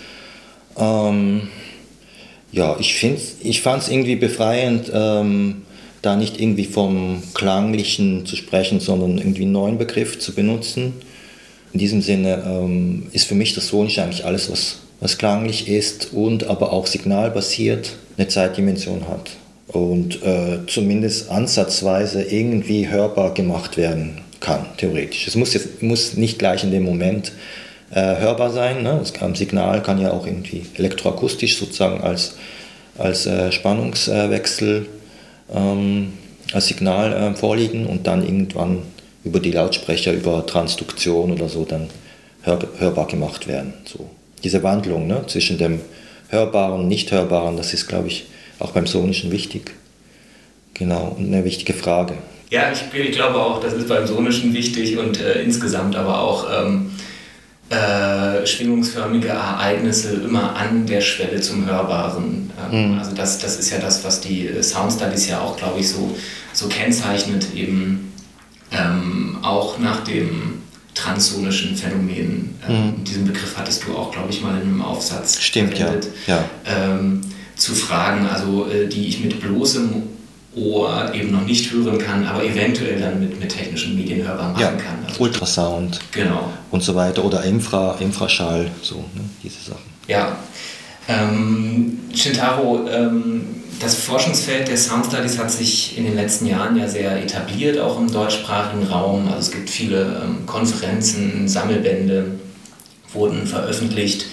Ähm, 0.78 1.48
ja, 2.50 2.74
ich, 2.80 3.06
ich 3.42 3.60
fand 3.60 3.82
es 3.82 3.90
irgendwie 3.90 4.16
befreiend, 4.16 4.90
ähm, 4.94 5.64
da 6.00 6.16
nicht 6.16 6.40
irgendwie 6.40 6.64
vom 6.64 7.22
Klanglichen 7.34 8.24
zu 8.24 8.36
sprechen, 8.36 8.80
sondern 8.80 9.18
irgendwie 9.18 9.42
einen 9.42 9.52
neuen 9.52 9.76
Begriff 9.76 10.18
zu 10.18 10.34
benutzen. 10.34 10.94
In 11.74 11.78
diesem 11.78 12.00
Sinne 12.00 12.42
ähm, 12.46 13.08
ist 13.12 13.26
für 13.26 13.34
mich 13.34 13.52
das 13.52 13.68
Sonische 13.68 14.02
eigentlich 14.02 14.24
alles, 14.24 14.50
was, 14.50 14.78
was 15.00 15.18
klanglich 15.18 15.68
ist 15.68 16.14
und 16.14 16.44
aber 16.44 16.72
auch 16.72 16.86
signalbasiert 16.86 17.98
eine 18.16 18.28
Zeitdimension 18.28 19.06
hat 19.08 19.32
und 19.68 20.22
äh, 20.22 20.60
zumindest 20.66 21.30
ansatzweise 21.30 22.22
irgendwie 22.22 22.88
hörbar 22.88 23.34
gemacht 23.34 23.76
werden 23.76 24.22
kann, 24.46 24.66
theoretisch. 24.76 25.26
Es 25.26 25.34
muss, 25.34 25.52
jetzt, 25.54 25.82
muss 25.82 26.16
nicht 26.16 26.38
gleich 26.38 26.62
in 26.62 26.70
dem 26.70 26.84
Moment 26.84 27.32
äh, 27.90 28.00
hörbar 28.00 28.50
sein. 28.50 28.84
Ne? 28.84 28.96
Das 29.00 29.12
kann, 29.12 29.34
Signal 29.34 29.82
kann 29.82 30.00
ja 30.00 30.12
auch 30.12 30.24
irgendwie 30.24 30.64
elektroakustisch 30.76 31.58
sozusagen 31.58 32.00
als, 32.00 32.36
als 32.96 33.26
äh, 33.26 33.50
Spannungswechsel 33.50 34.86
ähm, 35.52 36.12
als 36.52 36.68
Signal 36.68 37.12
äh, 37.12 37.34
vorliegen 37.34 37.86
und 37.86 38.06
dann 38.06 38.22
irgendwann 38.22 38.82
über 39.24 39.40
die 39.40 39.50
Lautsprecher, 39.50 40.12
über 40.12 40.46
Transduktion 40.46 41.32
oder 41.32 41.48
so 41.48 41.64
dann 41.64 41.88
hör, 42.42 42.60
hörbar 42.78 43.08
gemacht 43.08 43.48
werden. 43.48 43.74
So. 43.84 44.08
Diese 44.44 44.62
Wandlung 44.62 45.08
ne? 45.08 45.24
zwischen 45.26 45.58
dem 45.58 45.80
Hörbaren 46.28 46.80
und 46.80 46.88
Nicht-Hörbaren, 46.88 47.56
das 47.56 47.74
ist, 47.74 47.88
glaube 47.88 48.08
ich, 48.08 48.26
auch 48.60 48.70
beim 48.70 48.86
Sonischen 48.86 49.32
wichtig. 49.32 49.72
Genau, 50.74 51.16
und 51.18 51.26
eine 51.26 51.44
wichtige 51.44 51.72
Frage. 51.72 52.14
Ja, 52.50 52.70
ich, 52.70 52.82
ich, 52.98 53.12
glaube 53.12 53.36
auch, 53.36 53.60
das 53.60 53.72
ist 53.72 53.88
beim 53.88 54.06
Sonischen 54.06 54.54
wichtig 54.54 54.98
und 54.98 55.20
äh, 55.20 55.42
insgesamt 55.42 55.96
aber 55.96 56.20
auch 56.20 56.46
ähm, 56.50 56.92
äh, 57.70 58.46
schwingungsförmige 58.46 59.28
Ereignisse 59.28 60.14
immer 60.14 60.54
an 60.54 60.86
der 60.86 61.00
Schwelle 61.00 61.40
zum 61.40 61.66
Hörbaren. 61.66 62.50
Ähm, 62.70 62.92
mhm. 62.92 62.98
Also 62.98 63.12
das, 63.12 63.38
das 63.38 63.58
ist 63.58 63.70
ja 63.70 63.78
das, 63.78 64.04
was 64.04 64.20
die 64.20 64.46
äh, 64.46 64.62
Sound 64.62 64.92
Studies 64.92 65.28
ja 65.28 65.40
auch, 65.40 65.56
glaube 65.56 65.80
ich, 65.80 65.88
so, 65.88 66.16
so 66.52 66.68
kennzeichnet, 66.68 67.48
eben 67.54 68.12
ähm, 68.70 69.38
auch 69.42 69.78
nach 69.78 70.04
dem 70.04 70.62
transsonischen 70.94 71.76
Phänomen. 71.76 72.54
Ähm, 72.68 72.86
mhm. 72.86 73.04
Diesen 73.04 73.26
Begriff 73.26 73.56
hattest 73.56 73.84
du 73.86 73.96
auch, 73.96 74.12
glaube 74.12 74.30
ich, 74.30 74.40
mal 74.42 74.54
in 74.54 74.62
einem 74.62 74.82
Aufsatz 74.82 75.42
Stimmt, 75.42 75.76
verwendet, 75.76 76.08
ja. 76.28 76.36
ja. 76.36 76.44
Ähm, 76.64 77.22
zu 77.56 77.74
fragen, 77.74 78.26
also 78.26 78.68
äh, 78.68 78.86
die 78.86 79.08
ich 79.08 79.20
mit 79.20 79.40
bloßem 79.40 80.02
Ohr 80.56 81.12
eben 81.14 81.32
noch 81.32 81.44
nicht 81.44 81.70
hören 81.70 81.98
kann, 81.98 82.26
aber 82.26 82.42
eventuell 82.42 82.98
dann 82.98 83.20
mit, 83.20 83.38
mit 83.38 83.50
technischen 83.50 83.94
Medien 83.94 84.26
hörbar 84.26 84.52
machen 84.52 84.60
ja, 84.60 84.70
kann. 84.72 85.04
Also 85.06 85.22
Ultrasound 85.22 86.00
genau. 86.12 86.50
und 86.70 86.82
so 86.82 86.94
weiter 86.94 87.24
oder 87.24 87.44
Infra, 87.44 87.96
Infraschall, 88.00 88.70
so 88.80 88.96
ne, 88.96 89.22
diese 89.42 89.60
Sachen. 89.60 89.84
Ja. 90.08 90.38
Ähm, 91.08 92.00
Shintaro, 92.14 92.88
ähm, 92.88 93.46
das 93.78 93.96
Forschungsfeld 93.96 94.68
der 94.68 94.78
Sound 94.78 95.06
Studies 95.06 95.38
hat 95.38 95.50
sich 95.50 95.98
in 95.98 96.04
den 96.04 96.16
letzten 96.16 96.46
Jahren 96.46 96.76
ja 96.76 96.88
sehr 96.88 97.22
etabliert, 97.22 97.78
auch 97.78 97.98
im 98.00 98.10
deutschsprachigen 98.10 98.86
Raum. 98.86 99.28
Also 99.28 99.38
es 99.38 99.50
gibt 99.50 99.68
viele 99.68 100.22
ähm, 100.24 100.46
Konferenzen, 100.46 101.46
Sammelbände 101.46 102.38
wurden 103.12 103.46
veröffentlicht. 103.46 104.26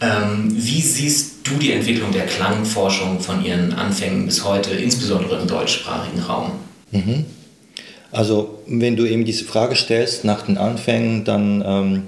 Ähm, 0.00 0.48
wie 0.50 0.82
siehst 0.82 1.25
du 1.46 1.56
die 1.56 1.72
Entwicklung 1.72 2.12
der 2.12 2.26
Klangforschung 2.26 3.20
von 3.20 3.44
ihren 3.44 3.72
Anfängen 3.72 4.26
bis 4.26 4.44
heute, 4.44 4.70
insbesondere 4.70 5.40
im 5.40 5.46
deutschsprachigen 5.46 6.20
Raum? 6.20 6.52
Mhm. 6.90 7.24
Also 8.12 8.58
wenn 8.66 8.96
du 8.96 9.04
eben 9.04 9.24
diese 9.24 9.44
Frage 9.44 9.76
stellst 9.76 10.24
nach 10.24 10.46
den 10.46 10.58
Anfängen, 10.58 11.24
dann 11.24 11.62
ähm, 11.66 12.02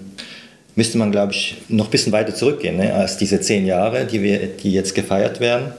müsste 0.75 0.97
man, 0.99 1.11
glaube 1.11 1.33
ich, 1.33 1.57
noch 1.69 1.87
ein 1.87 1.91
bisschen 1.91 2.13
weiter 2.13 2.35
zurückgehen 2.35 2.77
ne, 2.77 2.95
als 2.95 3.19
diese 3.19 3.41
zehn 3.41 3.67
Jahre, 3.67 4.07
die, 4.07 4.23
wir, 4.23 4.47
die 4.47 4.73
jetzt 4.73 4.95
gefeiert 4.95 5.41
werden. 5.41 5.73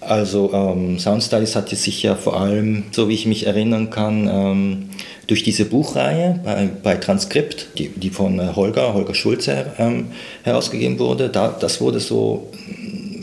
Also 0.00 0.50
ähm, 0.54 0.98
Sound 0.98 1.22
Studies 1.22 1.56
hatte 1.56 1.76
sich 1.76 2.02
ja 2.02 2.14
vor 2.14 2.40
allem, 2.40 2.84
so 2.90 3.08
wie 3.08 3.14
ich 3.14 3.26
mich 3.26 3.46
erinnern 3.46 3.90
kann, 3.90 4.28
ähm, 4.28 4.90
durch 5.26 5.42
diese 5.42 5.66
Buchreihe 5.66 6.40
bei, 6.42 6.68
bei 6.82 6.94
Transkript, 6.96 7.68
die, 7.76 7.88
die 7.88 8.10
von 8.10 8.38
äh, 8.38 8.48
Holger, 8.56 8.94
Holger 8.94 9.14
Schulze 9.14 9.66
ähm, 9.78 10.06
herausgegeben 10.42 10.98
wurde, 10.98 11.28
da, 11.28 11.48
das 11.48 11.80
wurde 11.80 12.00
so 12.00 12.50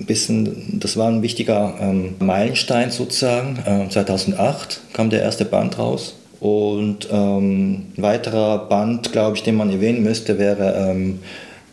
bisschen, 0.08 0.80
das 0.80 0.98
war 0.98 1.08
ein 1.08 1.22
wichtiger 1.22 1.76
ähm, 1.80 2.16
Meilenstein 2.20 2.90
sozusagen. 2.90 3.60
Äh, 3.66 3.90
2008 3.90 4.82
kam 4.94 5.10
der 5.10 5.22
erste 5.22 5.46
Band 5.46 5.78
raus. 5.78 6.16
Und 6.40 7.08
ähm, 7.12 7.88
ein 7.98 8.02
weiterer 8.02 8.70
Band, 8.70 9.12
glaube 9.12 9.38
ich, 9.38 9.44
den 9.44 9.56
man 9.56 9.70
erwähnen 9.72 10.04
müsste, 10.04 10.38
wäre 10.38 10.90
ähm, 10.90 11.20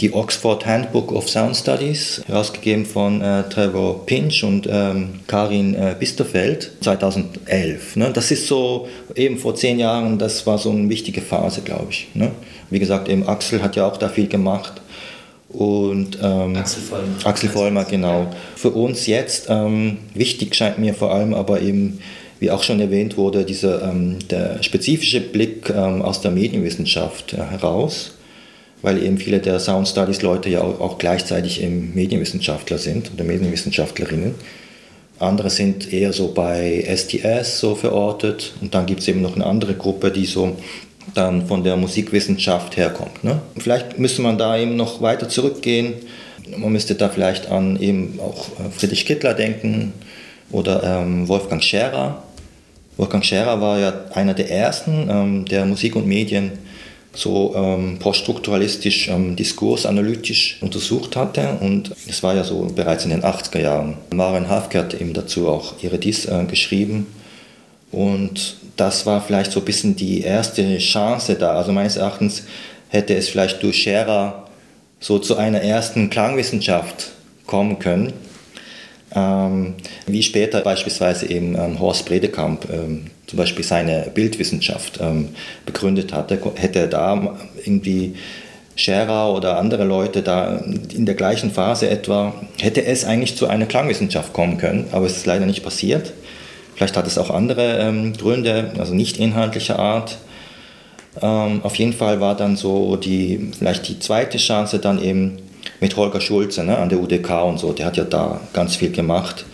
die 0.01 0.13
Oxford 0.13 0.67
Handbook 0.67 1.13
of 1.13 1.29
Sound 1.29 1.57
Studies, 1.57 2.23
herausgegeben 2.27 2.85
von 2.85 3.21
äh, 3.21 3.45
Trevor 3.49 4.05
Pinch 4.07 4.43
und 4.43 4.69
ähm, 4.69 5.21
Karin 5.27 5.75
äh, 5.75 5.95
Bisterfeld 5.99 6.73
2011. 6.81 7.97
Ne? 7.97 8.11
Das 8.13 8.31
ist 8.31 8.49
so 8.49 8.89
eben 9.15 9.39
vor 9.39 9.55
zehn 9.55 9.79
Jahren, 9.79 10.19
das 10.19 10.47
war 10.47 10.59
so 10.59 10.71
eine 10.71 10.89
wichtige 10.89 11.21
Phase, 11.21 11.61
glaube 11.63 11.87
ich. 11.91 12.09
Ne? 12.15 12.33
Wie 12.71 12.81
gesagt, 12.81 13.09
eben 13.09 13.29
Axel 13.29 13.63
hat 13.63 13.77
ja 13.77 13.87
auch 13.87 13.97
da 13.97 14.09
viel 14.09 14.27
gemacht. 14.27 14.81
Und 15.55 16.19
ähm, 16.23 16.57
Axel 16.57 16.83
Vollmer. 16.83 17.27
Axel 17.27 17.49
Vollmer, 17.49 17.85
genau. 17.85 18.27
Für 18.57 18.71
uns 18.71 19.07
jetzt 19.07 19.47
ähm, 19.49 19.99
wichtig 20.15 20.55
scheint 20.55 20.79
mir 20.79 20.95
vor 20.95 21.13
allem 21.13 21.33
aber 21.35 21.63
eben, 21.63 22.01
wie 22.41 22.51
auch 22.51 22.63
schon 22.63 22.81
erwähnt 22.81 23.17
wurde, 23.17 23.45
dieser 23.45 23.83
ähm, 23.83 24.19
der 24.29 24.63
spezifische 24.63 25.21
Blick 25.21 25.71
ähm, 25.71 26.03
aus 26.03 26.21
der 26.21 26.31
Medienwissenschaft 26.31 27.33
äh, 27.33 27.37
heraus 27.39 28.15
weil 28.85 29.03
eben 29.03 29.17
viele 29.17 29.39
der 29.41 29.61
Sound 29.61 29.89
Studies 29.89 30.21
Leute 30.21 30.51
ja 30.51 30.61
auch, 30.61 30.79
auch 30.79 30.99
gleichzeitig 30.99 31.63
eben 31.63 31.95
Medienwissenschaftler 31.95 32.77
sind 32.77 33.11
oder 33.15 33.25
Medienwissenschaftlerinnen. 33.25 34.35
Andere 35.19 35.49
sind 35.49 35.91
eher 35.91 36.13
so 36.13 36.33
bei 36.33 36.85
STS 36.95 37.61
so 37.61 37.77
verortet 37.77 38.53
und 38.61 38.75
dann 38.75 38.85
gibt 38.85 39.01
es 39.01 39.09
eben 39.09 39.23
noch 39.23 39.37
eine 39.37 39.47
andere 39.47 39.73
Gruppe, 39.73 40.11
die 40.11 40.27
so 40.27 40.57
dann 41.15 41.47
von 41.47 41.63
der 41.63 41.77
Musikwissenschaft 41.77 42.77
herkommt. 42.77 43.23
Ne? 43.25 43.41
Vielleicht 43.59 43.99
müsste 43.99 44.23
man 44.23 44.39
da 44.39 44.57
eben 44.57 44.77
noch 44.77 45.03
weiter 45.03 45.29
zurückgehen. 45.29 45.95
Man 46.57 46.73
müsste 46.73 46.95
da 46.95 47.09
vielleicht 47.09 47.51
an 47.51 47.81
eben 47.81 48.19
auch 48.21 48.49
äh, 48.59 48.71
Friedrich 48.71 49.07
Kittler 49.07 49.35
denken 49.35 49.93
oder 50.51 50.83
ähm, 50.83 51.29
Wolfgang 51.29 51.63
Scherer. 51.63 52.23
Wolfgang 52.97 53.25
Scherer 53.25 53.61
war 53.61 53.79
ja 53.79 53.93
einer 54.15 54.35
der 54.35 54.51
ersten, 54.51 55.09
ähm, 55.11 55.45
der 55.47 55.67
Musik 55.67 55.97
und 55.97 56.07
Medien 56.07 56.53
so 57.15 57.55
ähm, 57.57 57.99
poststrukturalistisch, 57.99 59.09
ähm, 59.09 59.37
diskursanalytisch 59.37 60.59
untersucht 60.61 61.17
hatte. 61.17 61.59
Und 61.61 61.93
es 62.09 62.23
war 62.23 62.35
ja 62.35 62.45
so 62.45 62.67
bereits 62.75 63.05
in 63.05 63.11
den 63.11 63.23
80er 63.23 63.61
Jahren. 63.61 63.97
Maren 64.13 64.49
Hafke 64.49 64.79
hat 64.81 64.95
eben 64.95 65.13
dazu 65.13 65.49
auch 65.49 65.75
ihre 65.81 65.99
Dies 65.99 66.27
äh, 66.27 66.45
geschrieben. 66.45 67.07
Und 67.95 68.57
das 68.77 69.07
war 69.07 69.21
vielleicht 69.21 69.53
so 69.53 69.61
ein 69.61 69.65
bisschen 69.65 69.97
die 69.97 70.23
erste 70.23 70.79
Chance 70.79 71.37
da. 71.37 71.55
Also 71.55 71.73
meines 71.73 71.97
Erachtens 71.97 72.45
hätte 72.89 73.15
es 73.15 73.29
vielleicht 73.29 73.63
durch 73.63 73.83
Scherer 73.83 74.49
so 75.01 75.19
zu 75.19 75.37
einer 75.37 75.61
ersten 75.61 76.11
Klangwissenschaft 76.11 77.13
kommen 77.47 77.79
können. 77.79 78.13
Ähm, 79.15 79.75
wie 80.07 80.23
später 80.23 80.61
beispielsweise 80.63 81.31
eben 81.31 81.55
ähm, 81.55 81.79
Horst 81.79 82.07
Bredekamp 82.07 82.69
ähm, 82.73 83.07
zum 83.27 83.37
Beispiel 83.37 83.65
seine 83.65 84.11
Bildwissenschaft 84.13 84.99
ähm, 85.01 85.29
begründet 85.67 86.13
hatte, 86.13 86.41
hätte 86.57 86.81
er 86.81 86.87
da 86.89 87.37
irgendwie 87.65 88.15
Scherer 88.77 89.33
oder 89.33 89.59
andere 89.59 89.85
Leute 89.85 90.23
da 90.23 90.57
in 90.93 91.07
der 91.07 91.15
gleichen 91.15 91.53
Phase 91.53 91.89
etwa, 91.89 92.35
hätte 92.61 92.85
es 92.85 93.05
eigentlich 93.05 93.37
zu 93.37 93.47
einer 93.47 93.67
Klangwissenschaft 93.67 94.33
kommen 94.33 94.59
können, 94.59 94.89
aber 94.91 95.07
es 95.07 95.17
ist 95.17 95.27
leider 95.27 95.47
nicht 95.47 95.63
passiert. 95.63 96.13
Vielleicht 96.75 96.97
hat 96.97 97.07
es 97.07 97.19
auch 97.19 97.31
andere 97.31 97.79
ähm, 97.79 98.13
Gründe, 98.15 98.73
also 98.79 98.95
nicht 98.95 99.19
inhaltlicher 99.19 99.79
Art. 99.79 100.19
Ähm, 101.23 101.61
auf 101.63 101.77
jeden 101.77 101.93
Fall 101.93 102.21
war 102.21 102.37
dann 102.37 102.57
so 102.57 102.97
die, 102.97 103.51
vielleicht 103.57 103.89
die 103.89 103.99
zweite 104.01 104.39
Chance 104.39 104.79
dann 104.81 105.03
eben 105.03 105.39
mit 105.81 105.97
Holger 105.97 106.21
Schulze 106.21 106.65
ne, 106.65 106.79
an 106.79 106.89
der 106.89 107.01
UDK 107.01 107.45
und 107.45 107.59
so. 107.59 107.73
Der 107.73 107.87
hat 107.87 107.97
ja 107.97 108.05
da 108.05 108.41
ganz 108.53 108.77
viel 108.77 108.91
gemacht 108.91 109.45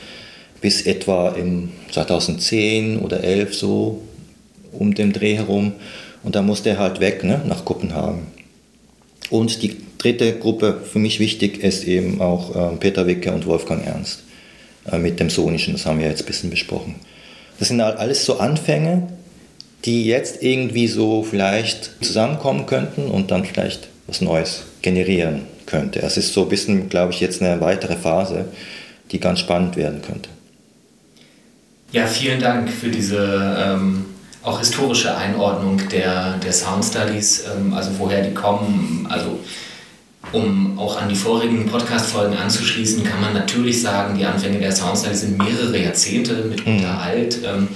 bis 0.60 0.82
etwa 0.82 1.30
im 1.30 1.70
2010 1.90 3.00
oder 3.00 3.22
11 3.24 3.54
so 3.54 4.02
um 4.72 4.94
den 4.94 5.12
Dreh 5.12 5.36
herum. 5.36 5.72
Und 6.22 6.34
da 6.34 6.42
musste 6.42 6.70
er 6.70 6.78
halt 6.78 7.00
weg 7.00 7.24
ne, 7.24 7.40
nach 7.46 7.64
Kopenhagen. 7.64 8.26
Und 9.30 9.62
die 9.62 9.76
dritte 9.98 10.38
Gruppe, 10.38 10.80
für 10.90 10.98
mich 10.98 11.20
wichtig, 11.20 11.62
ist 11.62 11.84
eben 11.84 12.20
auch 12.20 12.54
äh, 12.54 12.76
Peter 12.76 13.06
Wicke 13.06 13.32
und 13.32 13.46
Wolfgang 13.46 13.86
Ernst 13.86 14.24
mit 14.98 15.20
dem 15.20 15.30
Sonischen. 15.30 15.74
Das 15.74 15.86
haben 15.86 15.98
wir 15.98 16.06
jetzt 16.06 16.22
ein 16.22 16.26
bisschen 16.26 16.50
besprochen. 16.50 16.96
Das 17.58 17.68
sind 17.68 17.80
alles 17.80 18.24
so 18.24 18.38
Anfänge, 18.38 19.08
die 19.84 20.06
jetzt 20.06 20.42
irgendwie 20.42 20.88
so 20.88 21.22
vielleicht 21.22 22.04
zusammenkommen 22.04 22.66
könnten 22.66 23.06
und 23.06 23.30
dann 23.30 23.44
vielleicht 23.44 23.88
was 24.06 24.20
Neues 24.20 24.64
generieren 24.82 25.42
könnte. 25.66 26.00
Es 26.00 26.16
ist 26.16 26.32
so 26.32 26.42
ein 26.42 26.48
bisschen, 26.48 26.88
glaube 26.88 27.12
ich, 27.12 27.20
jetzt 27.20 27.42
eine 27.42 27.60
weitere 27.60 27.96
Phase, 27.96 28.46
die 29.10 29.20
ganz 29.20 29.40
spannend 29.40 29.76
werden 29.76 30.02
könnte. 30.02 30.28
Ja, 31.92 32.06
vielen 32.06 32.40
Dank 32.40 32.70
für 32.70 32.88
diese 32.88 33.56
ähm, 33.58 34.06
auch 34.42 34.58
historische 34.58 35.16
Einordnung 35.16 35.80
der, 35.90 36.38
der 36.38 36.52
Sound 36.52 36.84
Studies, 36.84 37.44
ähm, 37.46 37.72
also 37.72 37.90
woher 37.98 38.22
die 38.22 38.32
kommen. 38.32 39.06
Also 39.10 39.40
um 40.32 40.78
auch 40.78 41.00
an 41.00 41.08
die 41.08 41.14
vorigen 41.14 41.66
Podcast-Folgen 41.66 42.36
anzuschließen, 42.36 43.02
kann 43.04 43.20
man 43.20 43.34
natürlich 43.34 43.82
sagen, 43.82 44.16
die 44.16 44.24
Anfänge 44.24 44.58
der 44.58 44.72
Sound 44.72 44.98
Studies 44.98 45.22
sind 45.22 45.38
mehrere 45.38 45.76
Jahrzehnte 45.76 46.44
mitunter 46.44 46.92
mhm. 46.92 46.98
alt. 46.98 47.38
Ähm, 47.44 47.68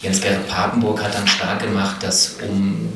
Jens 0.00 0.20
Gerrit 0.20 0.46
Papenburg 0.48 1.02
hat 1.02 1.14
dann 1.14 1.26
stark 1.26 1.62
gemacht, 1.62 2.02
dass 2.02 2.36
um 2.48 2.92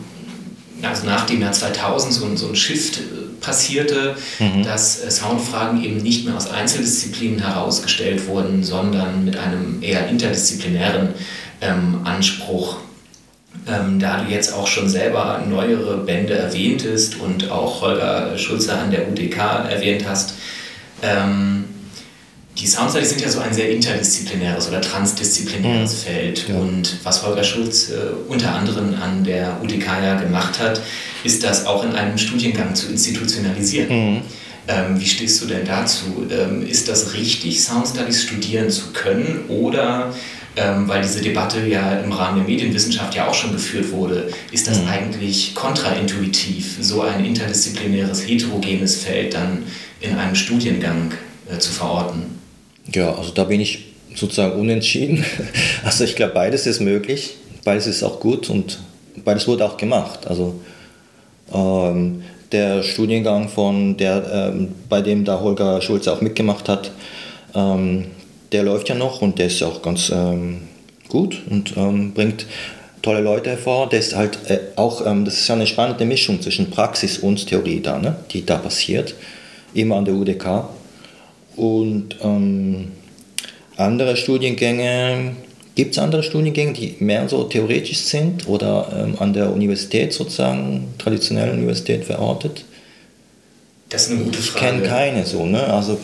also 0.83 1.07
nach 1.07 1.27
dem 1.27 1.41
Jahr 1.41 1.53
2000 1.53 2.13
so, 2.13 2.37
so 2.37 2.49
ein 2.49 2.57
Shift 2.57 3.01
passierte, 3.41 4.17
mhm. 4.39 4.65
dass 4.65 5.05
äh, 5.05 5.11
Soundfragen 5.11 5.83
eben 5.85 5.99
nicht 5.99 6.25
mehr 6.25 6.37
aus 6.37 6.51
Einzeldisziplinen 6.51 7.41
herausgestellt 7.41 8.27
wurden, 8.27 8.65
sondern 8.65 9.25
mit 9.25 9.37
einem 9.37 9.83
eher 9.83 10.09
interdisziplinären 10.09 11.11
ähm, 11.61 12.01
Anspruch. 12.05 12.79
Ähm, 13.67 13.99
da 13.99 14.21
du 14.21 14.31
jetzt 14.31 14.53
auch 14.53 14.67
schon 14.67 14.91
selber 14.91 15.43
neuere 15.49 15.97
Bände 15.99 16.35
erwähntest 16.35 17.19
und 17.19 17.51
auch 17.51 17.81
Holger 17.81 18.37
Schulze 18.37 18.75
an 18.75 18.91
der 18.91 19.09
UDK 19.09 19.39
erwähnt 19.71 20.05
hast, 20.07 20.35
ähm, 21.03 21.65
die 22.59 22.67
Soundstudies 22.67 23.11
sind 23.11 23.21
ja 23.21 23.29
so 23.29 23.41
ein 23.41 23.53
sehr 23.53 23.71
interdisziplinäres 23.71 24.69
oder 24.69 24.81
transdisziplinäres 24.81 25.93
mhm. 25.93 25.97
Feld. 25.97 26.49
Ja. 26.49 26.55
Und 26.57 26.99
was 27.03 27.25
Holger 27.25 27.43
Schulz 27.43 27.91
äh, 27.91 27.95
unter 28.29 28.55
anderem 28.55 28.95
an 29.03 29.25
der 29.25 29.61
UDK 29.63 29.87
ja 30.03 30.15
gemacht 30.21 30.61
hat, 30.61 30.81
ist 31.25 31.43
das 31.43 31.67
auch 31.67 31.85
in 31.85 31.93
einem 31.93 32.17
Studiengang 32.17 32.75
zu 32.75 32.91
institutionalisieren. 32.91 34.15
Mhm. 34.15 34.23
Ähm, 34.67 35.01
wie 35.01 35.07
stehst 35.07 35.43
du 35.43 35.47
denn 35.47 35.67
dazu? 35.67 36.27
Ähm, 36.31 36.67
ist 36.67 36.89
das 36.89 37.15
richtig, 37.15 37.63
Soundstudies 37.63 38.23
studieren 38.23 38.71
zu 38.71 38.93
können 38.93 39.45
oder 39.49 40.15
ähm, 40.57 40.89
weil 40.89 41.03
diese 41.03 41.21
Debatte 41.21 41.67
ja 41.67 41.99
im 42.01 42.13
Rahmen 42.13 42.39
der 42.39 42.47
Medienwissenschaft 42.47 43.15
ja 43.15 43.29
auch 43.29 43.35
schon 43.35 43.53
geführt 43.53 43.91
wurde, 43.91 44.29
ist 44.53 44.69
das 44.69 44.81
mhm. 44.81 44.89
eigentlich 44.89 45.55
kontraintuitiv, 45.55 46.77
so 46.81 47.03
ein 47.03 47.25
interdisziplinäres, 47.25 48.27
heterogenes 48.27 48.97
Feld 48.97 49.35
dann 49.35 49.65
in 50.01 50.17
einem 50.17 50.35
Studiengang 50.35 51.13
äh, 51.51 51.59
zu 51.59 51.73
verorten? 51.73 52.23
Ja, 52.93 53.15
also 53.15 53.33
da 53.33 53.45
bin 53.45 53.61
ich 53.61 53.95
sozusagen 54.15 54.59
unentschieden. 54.59 55.25
Also 55.85 56.05
ich 56.05 56.17
glaube, 56.17 56.33
beides 56.33 56.67
ist 56.67 56.81
möglich, 56.81 57.37
beides 57.63 57.87
ist 57.87 58.03
auch 58.03 58.19
gut 58.19 58.49
und 58.49 58.79
beides 59.23 59.47
wurde 59.47 59.67
auch 59.67 59.77
gemacht. 59.77 60.27
Also 60.27 60.61
ähm, 61.53 62.23
der 62.53 62.83
Studiengang 62.83 63.49
von 63.49 63.97
der, 63.97 64.53
ähm, 64.55 64.69
bei 64.89 65.03
dem 65.03 65.25
da 65.25 65.41
Holger 65.41 65.83
Schulze 65.83 66.13
auch 66.13 66.23
mitgemacht 66.23 66.69
hat, 66.69 66.91
ähm, 67.55 68.07
der 68.55 68.63
läuft 68.63 68.89
ja 68.89 68.95
noch 68.95 69.21
und 69.21 69.39
der 69.39 69.49
ist 69.49 69.63
auch 69.65 69.83
ganz 69.83 70.11
ähm, 70.15 70.61
gut 71.09 71.43
und 71.51 71.77
ähm, 71.77 72.13
bringt 72.13 72.47
tolle 73.03 73.21
Leute 73.21 73.51
hervor. 73.51 73.89
Der 73.89 73.99
ist 73.99 74.15
halt 74.15 74.39
äh, 74.49 74.61
auch, 74.77 75.05
ähm, 75.05 75.25
das 75.25 75.35
ist 75.35 75.49
ja 75.49 75.57
eine 75.57 75.67
spannende 75.67 76.05
Mischung 76.05 76.41
zwischen 76.41 76.71
Praxis 76.71 77.19
und 77.19 77.47
Theorie 77.49 77.81
da, 77.81 77.99
ne, 77.99 78.17
die 78.31 78.47
da 78.47 78.57
passiert, 78.57 79.17
immer 79.75 79.97
an 79.97 80.05
der 80.05 80.15
UDK. 80.15 80.69
Und 81.57 82.17
ähm, 82.23 82.93
andere 83.77 84.17
Studiengänge, 84.17 85.33
gibt 85.75 85.93
es 85.93 85.99
andere 85.99 86.23
Studiengänge, 86.23 86.75
die 86.75 86.95
mehr 87.01 87.29
so 87.29 87.43
theoretisch 87.43 87.99
sind 87.99 88.49
oder 88.49 88.89
ähm, 88.97 89.17
an 89.19 89.33
der 89.33 89.53
Universität 89.53 90.13
sozusagen, 90.13 90.95
traditionellen 90.99 91.59
Universität 91.59 92.05
verortet? 92.05 92.65
Das 93.89 94.07
ist 94.07 94.13
eine 94.13 94.23
gute 94.23 94.39
Frage. 94.39 94.67
Ich 94.67 94.73
kenne 94.73 94.89
keine 94.89 95.27
so. 95.27 95.45
Ne? 95.45 95.61
Also 95.65 95.99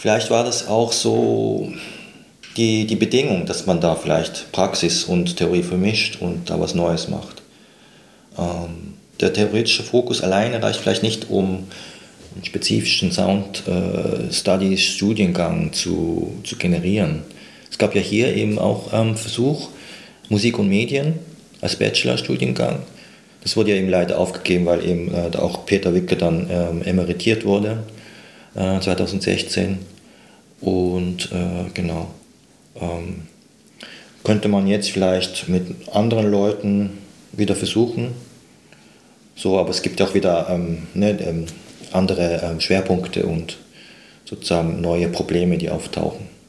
vielleicht 0.00 0.30
war 0.30 0.44
das 0.44 0.66
auch 0.66 0.92
so 0.92 1.70
die, 2.56 2.86
die 2.86 2.96
Bedingung, 2.96 3.44
dass 3.46 3.66
man 3.66 3.80
da 3.80 3.94
vielleicht 3.94 4.50
Praxis 4.50 5.04
und 5.04 5.36
Theorie 5.36 5.62
vermischt 5.62 6.20
und 6.20 6.48
da 6.48 6.58
was 6.58 6.74
Neues 6.74 7.08
macht. 7.08 7.42
Ähm, 8.38 8.94
der 9.20 9.32
theoretische 9.32 9.82
Fokus 9.82 10.22
alleine 10.22 10.62
reicht 10.62 10.80
vielleicht 10.80 11.02
nicht, 11.02 11.28
um 11.28 11.66
einen 12.34 12.44
spezifischen 12.44 13.12
Sound 13.12 13.64
äh, 13.68 14.32
Studies 14.32 14.82
Studiengang 14.82 15.72
zu, 15.74 16.32
zu 16.44 16.56
generieren. 16.56 17.22
Es 17.70 17.76
gab 17.76 17.94
ja 17.94 18.00
hier 18.00 18.34
eben 18.34 18.58
auch 18.58 18.92
ähm, 18.92 19.16
Versuch, 19.16 19.68
Musik 20.30 20.58
und 20.58 20.68
Medien 20.68 21.18
als 21.60 21.76
Bachelorstudiengang. 21.76 22.80
Das 23.42 23.56
wurde 23.56 23.72
ja 23.72 23.76
eben 23.76 23.90
leider 23.90 24.18
aufgegeben, 24.18 24.64
weil 24.64 24.84
eben 24.86 25.12
äh, 25.14 25.36
auch 25.36 25.66
Peter 25.66 25.94
Wicke 25.94 26.16
dann 26.16 26.48
ähm, 26.50 26.82
emeritiert 26.82 27.44
wurde 27.44 27.82
äh, 28.54 28.80
2016. 28.80 29.78
Und 30.60 31.32
äh, 31.32 31.70
genau, 31.72 32.10
ähm, 32.80 33.22
könnte 34.24 34.48
man 34.48 34.66
jetzt 34.66 34.90
vielleicht 34.90 35.48
mit 35.48 35.88
anderen 35.92 36.30
Leuten 36.30 36.98
wieder 37.32 37.56
versuchen. 37.56 38.12
So, 39.34 39.58
aber 39.58 39.70
es 39.70 39.82
gibt 39.82 40.02
auch 40.02 40.14
wieder 40.14 40.48
ähm, 40.50 40.86
ne, 40.94 41.18
ähm, 41.20 41.46
andere 41.92 42.42
ähm, 42.44 42.60
Schwerpunkte 42.60 43.24
und 43.24 43.56
sozusagen 44.24 44.80
neue 44.80 45.08
Probleme, 45.08 45.56
die 45.56 45.70
auftauchen. 45.70 46.39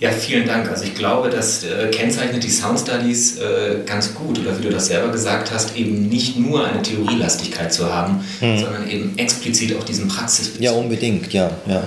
Ja, 0.00 0.10
vielen 0.10 0.46
Dank. 0.46 0.68
Also 0.68 0.84
ich 0.84 0.94
glaube, 0.94 1.30
das 1.30 1.62
äh, 1.64 1.88
kennzeichnet 1.88 2.42
die 2.42 2.50
Sound 2.50 2.80
Studies 2.80 3.38
äh, 3.38 3.78
ganz 3.86 4.14
gut, 4.14 4.40
oder 4.40 4.58
wie 4.58 4.62
du 4.62 4.70
das 4.70 4.86
selber 4.86 5.10
gesagt 5.12 5.52
hast, 5.52 5.76
eben 5.76 6.08
nicht 6.08 6.36
nur 6.36 6.66
eine 6.66 6.82
Theorielastigkeit 6.82 7.72
zu 7.72 7.92
haben, 7.92 8.24
mhm. 8.40 8.58
sondern 8.58 8.90
eben 8.90 9.16
explizit 9.16 9.76
auch 9.76 9.84
diesen 9.84 10.08
Praxisbezug. 10.08 10.62
Ja, 10.62 10.72
unbedingt, 10.72 11.32
ja. 11.32 11.50
ja. 11.66 11.84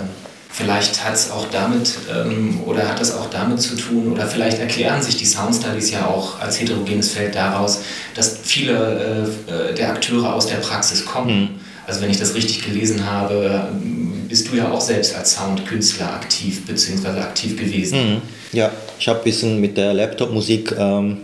Vielleicht 0.49 1.03
hat 1.03 1.13
es 1.13 1.29
auch 1.29 1.45
damit 1.51 1.95
ähm, 2.11 2.61
oder 2.65 2.87
hat 2.87 3.01
es 3.01 3.13
auch 3.13 3.29
damit 3.29 3.61
zu 3.61 3.75
tun, 3.75 4.11
oder 4.13 4.25
vielleicht 4.25 4.59
erklären 4.59 5.01
sich 5.01 5.17
die 5.17 5.25
Sound 5.25 5.53
Studies 5.55 5.91
ja 5.91 6.07
auch 6.07 6.39
als 6.39 6.59
heterogenes 6.59 7.11
Feld 7.11 7.35
daraus, 7.35 7.81
dass 8.15 8.39
viele 8.41 9.27
äh, 9.47 9.75
der 9.75 9.89
Akteure 9.89 10.33
aus 10.33 10.47
der 10.47 10.55
Praxis 10.55 11.05
kommen. 11.05 11.41
Mhm 11.41 11.67
also 11.87 12.01
wenn 12.01 12.11
ich 12.11 12.19
das 12.19 12.35
richtig 12.35 12.65
gelesen 12.65 13.09
habe, 13.09 13.69
bist 14.27 14.51
du 14.51 14.57
ja 14.57 14.71
auch 14.71 14.81
selbst 14.81 15.15
als 15.15 15.35
Soundkünstler 15.35 16.13
aktiv 16.13 16.65
bzw. 16.65 17.07
aktiv 17.19 17.57
gewesen. 17.57 18.15
Mhm. 18.15 18.21
Ja, 18.51 18.71
ich 18.99 19.07
habe 19.07 19.19
ein 19.19 19.23
bisschen 19.23 19.59
mit 19.61 19.77
der 19.77 19.93
Laptop-Musik 19.93 20.73
ähm, 20.77 21.17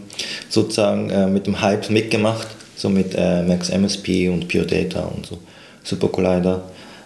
sozusagen 0.50 1.10
äh, 1.10 1.28
mit 1.28 1.48
dem 1.48 1.62
Hype 1.62 1.90
mitgemacht, 1.90 2.48
so 2.76 2.90
mit 2.90 3.14
äh, 3.16 3.44
Max 3.44 3.70
MSP 3.70 4.30
und 4.30 4.48
Pure 4.48 4.66
Data 4.66 5.02
und 5.02 5.26
so, 5.26 5.40
Super 5.84 6.08
Collider 6.08 6.64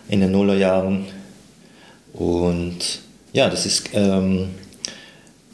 in 0.10 0.22
den 0.22 0.32
Nullerjahren. 0.32 1.06
Und 2.14 3.00
ja, 3.34 3.50
das 3.50 3.66
ist, 3.66 3.90
ähm, 3.94 4.50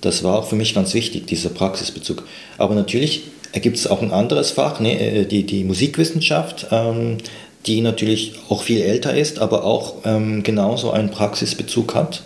das 0.02 0.24
war 0.24 0.40
auch 0.40 0.48
für 0.48 0.56
mich 0.56 0.74
ganz 0.74 0.94
wichtig, 0.94 1.28
dieser 1.28 1.50
Praxisbezug. 1.50 2.24
Aber 2.58 2.76
natürlich 2.76 3.24
gibt 3.54 3.78
es 3.78 3.88
auch 3.88 4.02
ein 4.02 4.12
anderes 4.12 4.52
Fach, 4.52 4.80
ne, 4.80 5.00
äh, 5.00 5.26
die, 5.26 5.44
die 5.44 5.64
Musikwissenschaft, 5.64 6.68
ähm, 6.72 7.18
die 7.66 7.82
natürlich 7.82 8.34
auch 8.50 8.64
viel 8.64 8.82
älter 8.82 9.16
ist, 9.16 9.40
aber 9.40 9.64
auch 9.64 9.96
ähm, 10.06 10.44
genauso 10.44 10.92
einen 10.92 11.12
Praxisbezug 11.12 11.96
hat. 11.96 12.24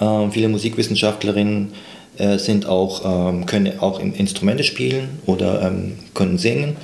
Ähm, 0.00 0.32
viele 0.32 0.48
Musikwissenschaftlerinnen 0.48 1.72
äh, 2.18 2.38
sind 2.38 2.66
auch, 2.66 3.30
ähm, 3.30 3.46
können 3.46 3.80
auch 3.80 3.98
Instrumente 3.98 4.64
spielen 4.64 5.18
oder 5.26 5.62
ähm, 5.62 5.98
können 6.14 6.38
singen. 6.38 6.76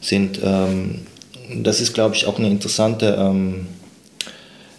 Sind, 0.00 0.40
ähm, 0.42 1.00
das 1.62 1.80
ist, 1.80 1.92
glaube 1.92 2.14
ich, 2.14 2.26
auch 2.26 2.38
eine 2.38 2.48
interessante 2.48 3.66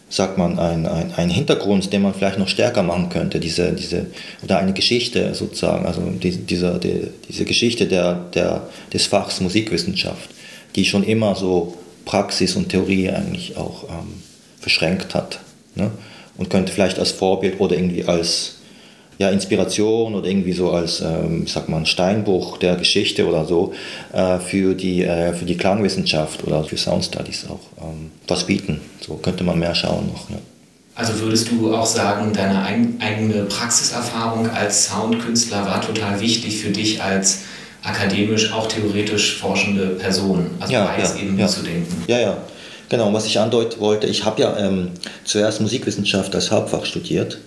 sagt 0.09 0.39
man, 0.39 0.57
ein, 0.57 0.87
ein, 0.87 1.13
ein 1.15 1.29
Hintergrund, 1.29 1.93
den 1.93 2.01
man 2.01 2.15
vielleicht 2.15 2.39
noch 2.39 2.47
stärker 2.47 2.81
machen 2.81 3.09
könnte, 3.09 3.39
diese, 3.39 3.73
diese, 3.73 4.07
oder 4.43 4.57
eine 4.57 4.73
Geschichte 4.73 5.35
sozusagen, 5.35 5.85
also 5.85 6.01
die, 6.01 6.31
dieser, 6.31 6.79
die, 6.79 7.07
diese 7.27 7.45
Geschichte 7.45 7.85
der, 7.85 8.15
der, 8.33 8.67
des 8.91 9.05
Fachs 9.05 9.39
Musikwissenschaft, 9.39 10.29
die 10.75 10.85
schon 10.85 11.03
immer 11.03 11.35
so 11.35 11.77
Praxis 12.09 12.55
und 12.55 12.69
Theorie 12.69 13.11
eigentlich 13.11 13.55
auch 13.55 13.83
ähm, 13.83 14.23
verschränkt 14.59 15.13
hat. 15.13 15.41
Ne? 15.75 15.91
Und 16.39 16.49
könnte 16.49 16.71
vielleicht 16.71 16.97
als 16.97 17.11
Vorbild 17.11 17.59
oder 17.59 17.75
irgendwie 17.75 18.03
als 18.03 18.55
ja, 19.19 19.29
Inspiration 19.29 20.15
oder 20.15 20.27
irgendwie 20.27 20.53
so 20.53 20.71
als, 20.71 21.01
ähm, 21.01 21.45
sag 21.45 21.69
mal, 21.69 21.85
Steinbruch 21.85 22.57
der 22.57 22.77
Geschichte 22.77 23.27
oder 23.27 23.45
so 23.45 23.73
äh, 24.11 24.39
für, 24.39 24.73
die, 24.73 25.03
äh, 25.03 25.33
für 25.33 25.45
die 25.45 25.55
Klangwissenschaft 25.55 26.43
oder 26.47 26.63
für 26.63 26.77
Sound 26.77 27.05
Studies 27.05 27.45
auch 27.47 27.83
ähm, 27.83 28.09
was 28.27 28.45
bieten. 28.45 28.81
So 29.05 29.15
könnte 29.15 29.43
man 29.43 29.59
mehr 29.59 29.75
schauen 29.75 30.07
noch. 30.07 30.31
Ja. 30.31 30.37
Also 30.95 31.19
würdest 31.19 31.51
du 31.51 31.75
auch 31.75 31.85
sagen, 31.85 32.33
deine 32.33 32.63
eigene 32.99 33.43
Praxiserfahrung 33.43 34.49
als 34.49 34.87
Soundkünstler 34.87 35.63
war 35.63 35.81
total 35.81 36.19
wichtig 36.19 36.57
für 36.57 36.71
dich 36.71 37.03
als 37.03 37.41
akademisch, 37.83 38.51
auch 38.51 38.67
theoretisch 38.67 39.37
forschende 39.37 39.87
Person, 39.87 40.51
also 40.59 40.73
ja, 40.73 40.93
weiß 40.97 41.15
ja, 41.15 41.21
eben 41.21 41.37
ja. 41.37 41.45
mitzudenken. 41.45 42.03
Ja, 42.07 42.19
ja. 42.19 42.37
Genau, 42.89 43.13
was 43.13 43.25
ich 43.27 43.39
andeuten 43.39 43.79
wollte, 43.79 44.07
ich 44.07 44.25
habe 44.25 44.41
ja 44.41 44.57
ähm, 44.57 44.89
zuerst 45.23 45.61
Musikwissenschaft 45.61 46.33
als 46.33 46.49
Hauptfach 46.49 46.85
studiert 46.85 47.37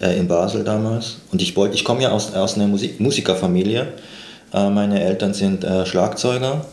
äh, 0.00 0.16
in 0.16 0.28
Basel 0.28 0.62
damals. 0.62 1.16
Und 1.32 1.42
ich, 1.42 1.56
wollte, 1.56 1.74
ich 1.74 1.84
komme 1.84 2.02
ja 2.02 2.10
aus, 2.10 2.32
aus 2.34 2.54
einer 2.54 2.68
Musik, 2.68 3.00
Musikerfamilie. 3.00 3.88
Äh, 4.54 4.70
meine 4.70 5.02
Eltern 5.02 5.34
sind 5.34 5.64
äh, 5.64 5.84
Schlagzeuger 5.84 6.64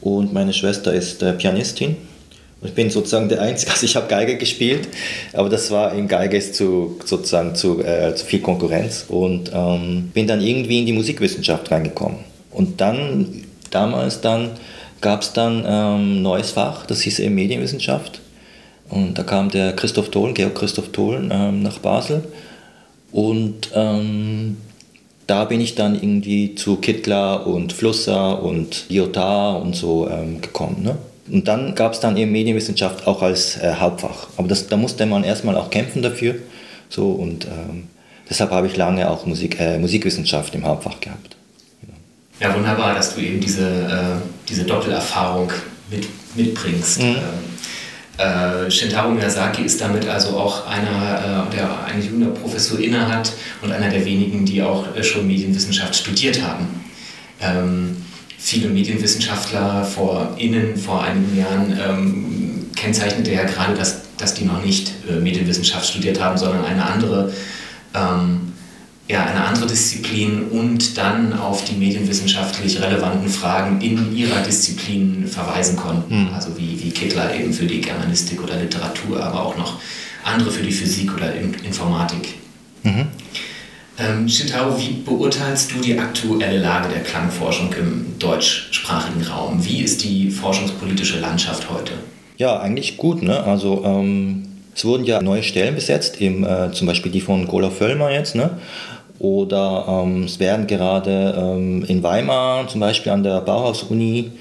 und 0.00 0.32
meine 0.32 0.52
Schwester 0.52 0.92
ist 0.94 1.22
äh, 1.22 1.32
Pianistin. 1.32 1.96
Ich 2.64 2.72
bin 2.72 2.90
sozusagen 2.90 3.28
der 3.28 3.42
Einzige, 3.42 3.70
also 3.72 3.84
ich 3.84 3.94
habe 3.94 4.08
Geige 4.08 4.36
gespielt, 4.36 4.88
aber 5.32 5.48
das 5.48 5.70
war 5.70 5.94
in 5.94 6.08
Geige 6.08 6.40
zu, 6.40 6.98
sozusagen 7.04 7.54
zu, 7.54 7.82
äh, 7.84 8.14
zu 8.14 8.24
viel 8.24 8.40
Konkurrenz 8.40 9.04
und 9.08 9.50
ähm, 9.52 10.10
bin 10.14 10.26
dann 10.26 10.40
irgendwie 10.40 10.80
in 10.80 10.86
die 10.86 10.92
Musikwissenschaft 10.92 11.70
reingekommen. 11.70 12.18
Und 12.50 12.80
dann, 12.80 13.44
damals 13.70 14.20
dann, 14.20 14.50
gab 15.00 15.22
es 15.22 15.32
dann 15.32 15.64
ähm, 15.66 16.22
neues 16.22 16.52
Fach, 16.52 16.86
das 16.86 17.02
hieß 17.02 17.18
eben 17.18 17.34
Medienwissenschaft. 17.34 18.20
Und 18.88 19.18
da 19.18 19.22
kam 19.22 19.50
der 19.50 19.74
Christoph 19.74 20.10
Tholen, 20.10 20.34
Georg 20.34 20.54
Christoph 20.54 20.90
Tholen, 20.92 21.30
ähm, 21.32 21.62
nach 21.62 21.78
Basel. 21.78 22.22
Und 23.12 23.70
ähm, 23.74 24.56
da 25.26 25.44
bin 25.44 25.60
ich 25.60 25.74
dann 25.74 25.94
irgendwie 25.94 26.54
zu 26.54 26.76
Kittler 26.76 27.46
und 27.46 27.72
Flusser 27.72 28.42
und 28.42 28.86
Lyotard 28.88 29.62
und 29.62 29.74
so 29.74 30.08
ähm, 30.08 30.40
gekommen. 30.40 30.82
Ne? 30.82 30.96
Und 31.30 31.48
dann 31.48 31.74
gab 31.74 31.92
es 31.92 32.00
dann 32.00 32.16
eben 32.16 32.32
Medienwissenschaft 32.32 33.06
auch 33.06 33.22
als 33.22 33.56
äh, 33.56 33.74
Hauptfach. 33.78 34.28
Aber 34.36 34.48
das, 34.48 34.66
da 34.66 34.76
musste 34.76 35.06
man 35.06 35.24
erstmal 35.24 35.56
auch 35.56 35.70
kämpfen 35.70 36.02
dafür. 36.02 36.36
So, 36.88 37.10
und 37.10 37.46
ähm, 37.46 37.88
deshalb 38.28 38.50
habe 38.50 38.66
ich 38.66 38.76
lange 38.76 39.08
auch 39.10 39.24
Musik, 39.24 39.58
äh, 39.58 39.78
Musikwissenschaft 39.78 40.54
im 40.54 40.64
Hauptfach 40.64 41.00
gehabt. 41.00 41.36
Ja, 42.40 42.54
wunderbar, 42.54 42.94
dass 42.94 43.14
du 43.14 43.20
eben 43.20 43.40
diese, 43.40 43.66
äh, 43.66 44.20
diese 44.48 44.64
Doppelerfahrung 44.64 45.50
mit, 45.90 46.06
mitbringst. 46.34 47.00
Mhm. 47.00 47.16
Ähm, 47.16 47.16
äh, 48.18 48.70
Shintaro 48.70 49.10
Miyazaki 49.10 49.62
ist 49.62 49.80
damit 49.80 50.06
also 50.06 50.36
auch 50.36 50.66
einer, 50.66 51.46
äh, 51.48 51.54
der 51.56 51.84
eine 51.84 52.02
Juniorprofessur 52.02 52.80
innehat 52.80 53.32
und 53.62 53.72
einer 53.72 53.88
der 53.88 54.04
wenigen, 54.04 54.44
die 54.44 54.62
auch 54.62 54.94
äh, 54.94 55.02
schon 55.02 55.26
Medienwissenschaft 55.26 55.96
studiert 55.96 56.42
haben. 56.42 56.84
Ähm, 57.40 57.96
viele 58.44 58.68
Medienwissenschaftler 58.68 59.84
vor 59.84 60.34
innen 60.36 60.76
vor 60.76 61.02
einigen 61.02 61.34
Jahren 61.34 61.80
ähm, 61.82 62.66
kennzeichnete 62.76 63.32
ja 63.32 63.44
gerade, 63.44 63.72
dass, 63.72 64.02
dass 64.18 64.34
die 64.34 64.44
noch 64.44 64.62
nicht 64.62 64.92
äh, 65.08 65.18
Medienwissenschaft 65.18 65.88
studiert 65.88 66.20
haben, 66.20 66.36
sondern 66.36 66.62
eine 66.62 66.84
andere 66.84 67.32
ähm, 67.94 68.52
ja, 69.08 69.24
eine 69.24 69.44
andere 69.44 69.66
Disziplin 69.66 70.48
und 70.48 70.98
dann 70.98 71.38
auf 71.38 71.64
die 71.64 71.74
medienwissenschaftlich 71.74 72.80
relevanten 72.80 73.28
Fragen 73.28 73.80
in 73.80 74.14
ihrer 74.14 74.42
Disziplin 74.42 75.26
verweisen 75.26 75.76
konnten. 75.76 76.24
Mhm. 76.24 76.34
Also 76.34 76.56
wie, 76.58 76.82
wie 76.82 76.90
Kittler 76.90 77.34
eben 77.34 77.52
für 77.52 77.66
die 77.66 77.80
Germanistik 77.80 78.42
oder 78.42 78.56
Literatur, 78.56 79.22
aber 79.22 79.42
auch 79.44 79.56
noch 79.56 79.78
andere 80.22 80.50
für 80.50 80.62
die 80.62 80.72
Physik 80.72 81.14
oder 81.14 81.34
Informatik. 81.34 82.34
Mhm. 82.82 83.06
Ähm, 83.96 84.28
Shintaro, 84.28 84.76
wie 84.76 84.94
beurteilst 85.04 85.72
du 85.72 85.80
die 85.80 85.96
aktuelle 85.96 86.58
Lage 86.58 86.88
der 86.88 87.02
Klangforschung 87.02 87.72
im 87.78 88.18
deutschsprachigen 88.18 89.22
Raum? 89.22 89.64
Wie 89.64 89.82
ist 89.82 90.02
die 90.02 90.30
forschungspolitische 90.30 91.20
Landschaft 91.20 91.70
heute? 91.70 91.92
Ja, 92.36 92.58
eigentlich 92.58 92.96
gut. 92.96 93.22
Ne? 93.22 93.44
Also 93.44 93.84
ähm, 93.84 94.48
es 94.74 94.84
wurden 94.84 95.04
ja 95.04 95.22
neue 95.22 95.44
Stellen 95.44 95.76
besetzt, 95.76 96.20
eben, 96.20 96.44
äh, 96.44 96.72
zum 96.72 96.88
Beispiel 96.88 97.12
die 97.12 97.20
von 97.20 97.46
Gola 97.46 97.70
Völlmer 97.70 98.10
jetzt. 98.10 98.34
Ne? 98.34 98.50
Oder 99.20 99.86
ähm, 99.88 100.24
es 100.24 100.40
werden 100.40 100.66
gerade 100.66 101.34
ähm, 101.38 101.84
in 101.86 102.02
Weimar, 102.02 102.66
zum 102.66 102.80
Beispiel 102.80 103.12
an 103.12 103.22
der 103.22 103.40
Bauhaus-Uni, 103.42 104.32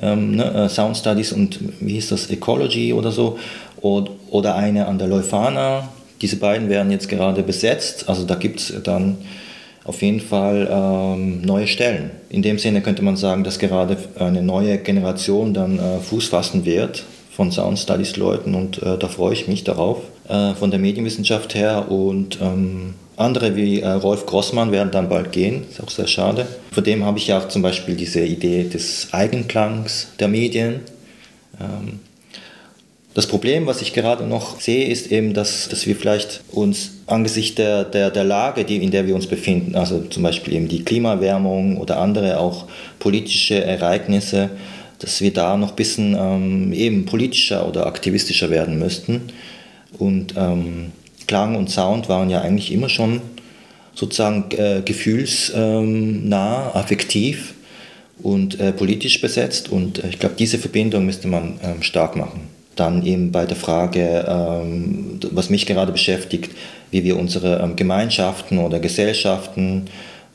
ähm, 0.00 0.36
ne, 0.36 0.54
äh, 0.54 0.68
Sound 0.70 0.96
Studies 0.96 1.32
und 1.32 1.60
wie 1.80 1.92
hieß 1.92 2.08
das, 2.08 2.30
Ecology 2.30 2.94
oder 2.94 3.12
so, 3.12 3.38
oder, 3.82 4.10
oder 4.30 4.54
eine 4.56 4.86
an 4.86 4.98
der 4.98 5.08
Leuphana. 5.08 5.88
Diese 6.22 6.36
beiden 6.36 6.68
werden 6.68 6.90
jetzt 6.90 7.08
gerade 7.08 7.42
besetzt. 7.42 8.08
Also 8.08 8.24
da 8.24 8.36
gibt 8.36 8.60
es 8.60 8.72
dann 8.82 9.18
auf 9.84 10.00
jeden 10.02 10.20
Fall 10.20 10.68
ähm, 10.70 11.42
neue 11.42 11.66
Stellen. 11.66 12.10
In 12.30 12.42
dem 12.42 12.58
Sinne 12.58 12.80
könnte 12.80 13.02
man 13.02 13.16
sagen, 13.16 13.44
dass 13.44 13.58
gerade 13.58 13.96
eine 14.18 14.42
neue 14.42 14.78
Generation 14.78 15.52
dann 15.52 15.78
äh, 15.78 15.98
Fuß 15.98 16.28
fassen 16.28 16.64
wird 16.64 17.04
von 17.32 17.50
Sound 17.50 17.78
Studies 17.78 18.16
Leuten 18.16 18.54
und 18.54 18.82
äh, 18.82 18.98
da 18.98 19.08
freue 19.08 19.32
ich 19.32 19.48
mich 19.48 19.64
darauf 19.64 19.98
äh, 20.28 20.54
von 20.54 20.70
der 20.70 20.78
Medienwissenschaft 20.78 21.54
her 21.54 21.90
und 21.90 22.38
ähm, 22.40 22.94
andere 23.16 23.56
wie 23.56 23.80
äh, 23.80 23.88
Rolf 23.88 24.26
Grossmann 24.26 24.70
werden 24.70 24.90
dann 24.90 25.08
bald 25.08 25.32
gehen, 25.32 25.64
ist 25.68 25.82
auch 25.82 25.90
sehr 25.90 26.06
schade. 26.06 26.46
Von 26.70 26.84
dem 26.84 27.04
habe 27.04 27.18
ich 27.18 27.26
ja 27.26 27.38
auch 27.38 27.48
zum 27.48 27.62
Beispiel 27.62 27.94
diese 27.94 28.20
Idee 28.20 28.64
des 28.64 29.08
Eigenklangs 29.12 30.08
der 30.20 30.28
Medien. 30.28 30.80
Ähm, 31.60 32.00
das 33.14 33.26
Problem, 33.26 33.66
was 33.66 33.82
ich 33.82 33.92
gerade 33.92 34.24
noch 34.24 34.60
sehe, 34.60 34.86
ist 34.86 35.12
eben, 35.12 35.34
dass, 35.34 35.68
dass 35.68 35.86
wir 35.86 35.94
vielleicht 35.96 36.42
uns 36.50 36.92
angesichts 37.06 37.56
der, 37.56 37.84
der, 37.84 38.10
der 38.10 38.24
Lage, 38.24 38.64
die, 38.64 38.76
in 38.82 38.90
der 38.90 39.06
wir 39.06 39.14
uns 39.14 39.26
befinden, 39.26 39.74
also 39.74 40.00
zum 40.04 40.22
Beispiel 40.22 40.54
eben 40.54 40.68
die 40.68 40.82
Klimaerwärmung 40.82 41.76
oder 41.76 41.98
andere 41.98 42.40
auch 42.40 42.66
politische 42.98 43.62
Ereignisse, 43.62 44.48
dass 44.98 45.20
wir 45.20 45.32
da 45.32 45.56
noch 45.56 45.70
ein 45.70 45.76
bisschen 45.76 46.16
ähm, 46.18 46.72
eben 46.72 47.04
politischer 47.04 47.68
oder 47.68 47.86
aktivistischer 47.86 48.50
werden 48.50 48.78
müssten. 48.78 49.22
Und 49.98 50.34
ähm, 50.36 50.92
Klang 51.26 51.56
und 51.56 51.70
Sound 51.70 52.08
waren 52.08 52.30
ja 52.30 52.40
eigentlich 52.40 52.72
immer 52.72 52.88
schon 52.88 53.20
sozusagen 53.94 54.46
äh, 54.52 54.80
gefühlsnah, 54.82 56.70
affektiv 56.74 57.54
und 58.22 58.58
äh, 58.58 58.72
politisch 58.72 59.20
besetzt. 59.20 59.70
Und 59.70 60.02
äh, 60.02 60.08
ich 60.08 60.18
glaube, 60.18 60.36
diese 60.38 60.58
Verbindung 60.58 61.04
müsste 61.04 61.28
man 61.28 61.58
ähm, 61.62 61.82
stark 61.82 62.16
machen. 62.16 62.51
Dann 62.76 63.04
eben 63.04 63.32
bei 63.32 63.44
der 63.44 63.56
Frage, 63.56 64.24
ähm, 64.28 65.20
was 65.30 65.50
mich 65.50 65.66
gerade 65.66 65.92
beschäftigt, 65.92 66.50
wie 66.90 67.04
wir 67.04 67.18
unsere 67.18 67.60
ähm, 67.60 67.76
Gemeinschaften 67.76 68.58
oder 68.58 68.80
Gesellschaften, 68.80 69.86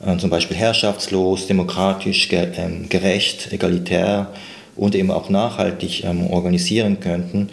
äh, 0.04 0.16
zum 0.18 0.30
Beispiel 0.30 0.56
herrschaftslos, 0.56 1.46
demokratisch, 1.46 2.28
ge 2.28 2.48
ähm, 2.56 2.88
gerecht, 2.88 3.52
egalitär 3.52 4.28
und 4.76 4.94
eben 4.94 5.10
auch 5.10 5.28
nachhaltig 5.28 6.04
ähm, 6.04 6.28
organisieren 6.28 7.00
könnten, 7.00 7.48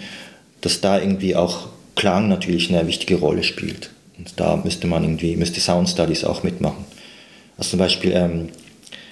dass 0.62 0.82
da 0.82 1.00
irgendwie 1.00 1.36
auch 1.36 1.67
Klang 1.95 2.28
natürlich 2.28 2.69
eine 2.69 2.88
wichtige 2.88 3.15
Rolle 3.15 3.43
spielt. 3.43 3.89
Und 4.17 4.34
da 4.39 4.58
müsste 4.58 4.88
man 4.88 5.04
irgendwie, 5.04 5.36
müsste 5.36 5.60
Sound 5.60 5.89
Studies 5.89 6.24
auch 6.24 6.43
mitmachen. 6.43 6.86
Also 7.58 7.71
zum 7.71 7.80
Beispiel 7.80 8.12
ähm, 8.13 8.50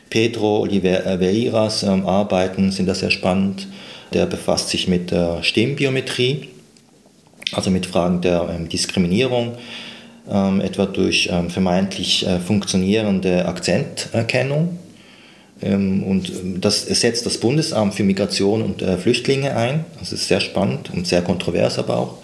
Pedro 0.09 0.59
Oliveiras 0.59 1.83
ähm, 1.83 2.05
Arbeiten 2.05 2.71
sind 2.71 2.87
da 2.87 2.93
sehr 2.93 3.11
spannend. 3.11 3.67
Der 4.13 4.25
befasst 4.25 4.69
sich 4.69 4.87
mit 4.87 5.11
der 5.11 5.41
Stimmbiometrie, 5.43 6.49
also 7.51 7.71
mit 7.71 7.85
Fragen 7.85 8.21
der 8.21 8.49
ähm, 8.53 8.69
Diskriminierung, 8.69 9.57
ähm, 10.29 10.61
etwa 10.61 10.85
durch 10.85 11.29
ähm, 11.31 11.49
vermeintlich 11.49 12.25
äh, 12.25 12.39
funktionierende 12.39 13.45
Akzenterkennung. 13.45 14.77
Ähm, 15.61 16.03
und 16.03 16.29
ähm, 16.29 16.61
das 16.61 16.85
setzt 16.85 17.25
das 17.25 17.37
Bundesamt 17.37 17.95
für 17.95 18.03
Migration 18.03 18.61
und 18.61 18.81
äh, 18.81 18.97
Flüchtlinge 18.97 19.55
ein. 19.55 19.85
Das 19.99 20.13
ist 20.13 20.27
sehr 20.27 20.39
spannend 20.39 20.91
und 20.93 21.07
sehr 21.07 21.21
kontrovers 21.21 21.79
aber 21.79 21.97
auch. 21.97 22.17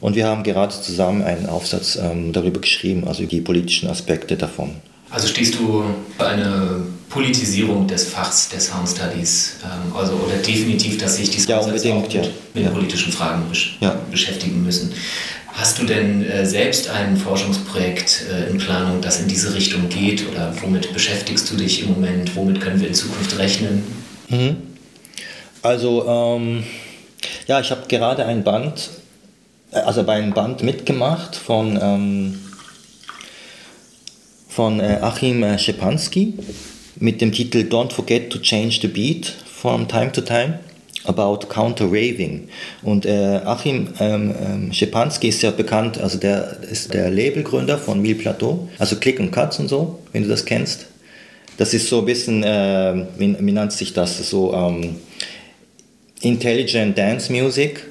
Und 0.00 0.14
wir 0.14 0.26
haben 0.26 0.42
gerade 0.42 0.74
zusammen 0.74 1.22
einen 1.22 1.46
Aufsatz 1.46 1.96
ähm, 1.96 2.32
darüber 2.32 2.60
geschrieben, 2.60 3.08
also 3.08 3.24
die 3.24 3.40
politischen 3.40 3.88
Aspekte 3.88 4.36
davon. 4.36 4.72
Also 5.10 5.28
stehst 5.28 5.54
du 5.54 5.84
für 6.18 6.26
eine 6.26 6.82
Politisierung 7.08 7.86
des 7.86 8.08
Fachs 8.08 8.48
der 8.48 8.60
Sound 8.60 8.88
Studies, 8.88 9.56
ähm, 9.64 9.94
also 9.96 10.14
oder 10.14 10.36
definitiv, 10.36 10.98
dass 10.98 11.16
sich 11.16 11.30
die 11.30 11.40
ja, 11.48 11.58
unbedingt, 11.58 12.02
mit, 12.02 12.12
ja. 12.12 12.22
mit 12.54 12.64
ja. 12.64 12.70
politischen 12.70 13.12
Fragen 13.12 13.48
besch 13.48 13.76
ja. 13.80 13.96
beschäftigen 14.10 14.62
müssen. 14.62 14.92
Hast 15.52 15.78
du 15.78 15.86
denn 15.86 16.22
äh, 16.22 16.44
selbst 16.44 16.90
ein 16.90 17.16
Forschungsprojekt 17.16 18.26
äh, 18.30 18.50
in 18.50 18.58
Planung, 18.58 19.00
das 19.00 19.20
in 19.20 19.28
diese 19.28 19.54
Richtung 19.54 19.88
geht? 19.88 20.28
Oder 20.30 20.52
womit 20.60 20.92
beschäftigst 20.92 21.50
du 21.50 21.56
dich 21.56 21.82
im 21.82 21.94
Moment? 21.94 22.36
Womit 22.36 22.60
können 22.60 22.78
wir 22.78 22.88
in 22.88 22.94
Zukunft 22.94 23.38
rechnen? 23.38 23.82
Mhm. 24.28 24.56
Also, 25.62 26.06
ähm, 26.06 26.64
ja, 27.46 27.60
ich 27.60 27.70
habe 27.70 27.82
gerade 27.88 28.26
ein 28.26 28.44
Band, 28.44 28.90
äh, 29.70 29.78
also 29.78 30.02
bei 30.02 30.16
einem 30.16 30.34
Band 30.34 30.62
mitgemacht 30.62 31.36
von, 31.36 31.78
ähm, 31.80 32.38
von 34.48 34.80
äh, 34.80 34.98
Achim 35.00 35.42
äh, 35.42 35.58
Schepanski 35.58 36.34
mit 36.98 37.20
dem 37.20 37.32
Titel 37.32 37.58
Don't 37.58 37.92
Forget 37.92 38.30
to 38.30 38.38
Change 38.38 38.80
the 38.82 38.88
Beat 38.88 39.26
from 39.26 39.88
Time 39.88 40.12
to 40.12 40.20
Time 40.20 40.60
about 41.04 41.46
Counter-Raving. 41.48 42.48
Und 42.82 43.06
äh, 43.06 43.40
Achim 43.44 43.88
ähm, 44.00 44.34
ähm, 44.44 44.72
Schepanski 44.72 45.28
ist 45.28 45.42
ja 45.42 45.50
bekannt, 45.50 45.98
also 45.98 46.18
der 46.18 46.58
ist 46.70 46.92
der 46.92 47.10
Labelgründer 47.10 47.78
von 47.78 48.00
Mille 48.00 48.16
Plateau, 48.16 48.68
also 48.78 48.96
Click 48.96 49.20
und 49.20 49.30
Cuts 49.30 49.58
und 49.58 49.68
so, 49.68 50.00
wenn 50.12 50.22
du 50.22 50.28
das 50.28 50.44
kennst. 50.44 50.86
Das 51.56 51.72
ist 51.72 51.88
so 51.88 52.00
ein 52.00 52.04
bisschen, 52.04 52.42
äh, 52.42 53.06
wie, 53.18 53.36
wie 53.38 53.52
nennt 53.52 53.72
sich 53.72 53.92
das, 53.92 54.28
so 54.28 54.52
ähm, 54.52 54.96
Intelligent 56.20 56.96
Dance 56.98 57.32
Music. 57.32 57.84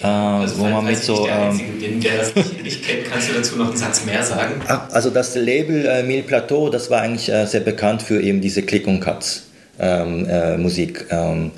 Äh, 0.00 0.06
also, 0.06 0.58
wo 0.58 0.64
man 0.64 0.84
mit 0.84 0.98
so. 0.98 1.26
Der 1.26 1.50
Einzige 1.50 1.88
der 1.98 2.18
das 2.18 2.34
nicht, 2.34 2.62
nicht 2.62 2.84
kennt, 2.86 3.10
kannst 3.10 3.30
du 3.30 3.34
dazu 3.34 3.56
noch 3.56 3.68
einen 3.68 3.76
Satz 3.76 4.04
mehr 4.04 4.22
sagen? 4.22 4.60
Also 4.90 5.10
das 5.10 5.34
Label 5.34 5.86
äh, 5.86 6.02
Mille 6.02 6.22
Plateau, 6.22 6.68
das 6.68 6.90
war 6.90 7.02
eigentlich 7.02 7.30
äh, 7.30 7.46
sehr 7.46 7.60
bekannt 7.60 8.02
für 8.02 8.20
eben 8.20 8.40
diese 8.40 8.62
Click 8.62 8.86
und 8.86 9.00
Cuts 9.00 9.48
ähm, 9.78 10.26
äh, 10.28 10.56
Musik. 10.56 11.06
Ähm, 11.10 11.50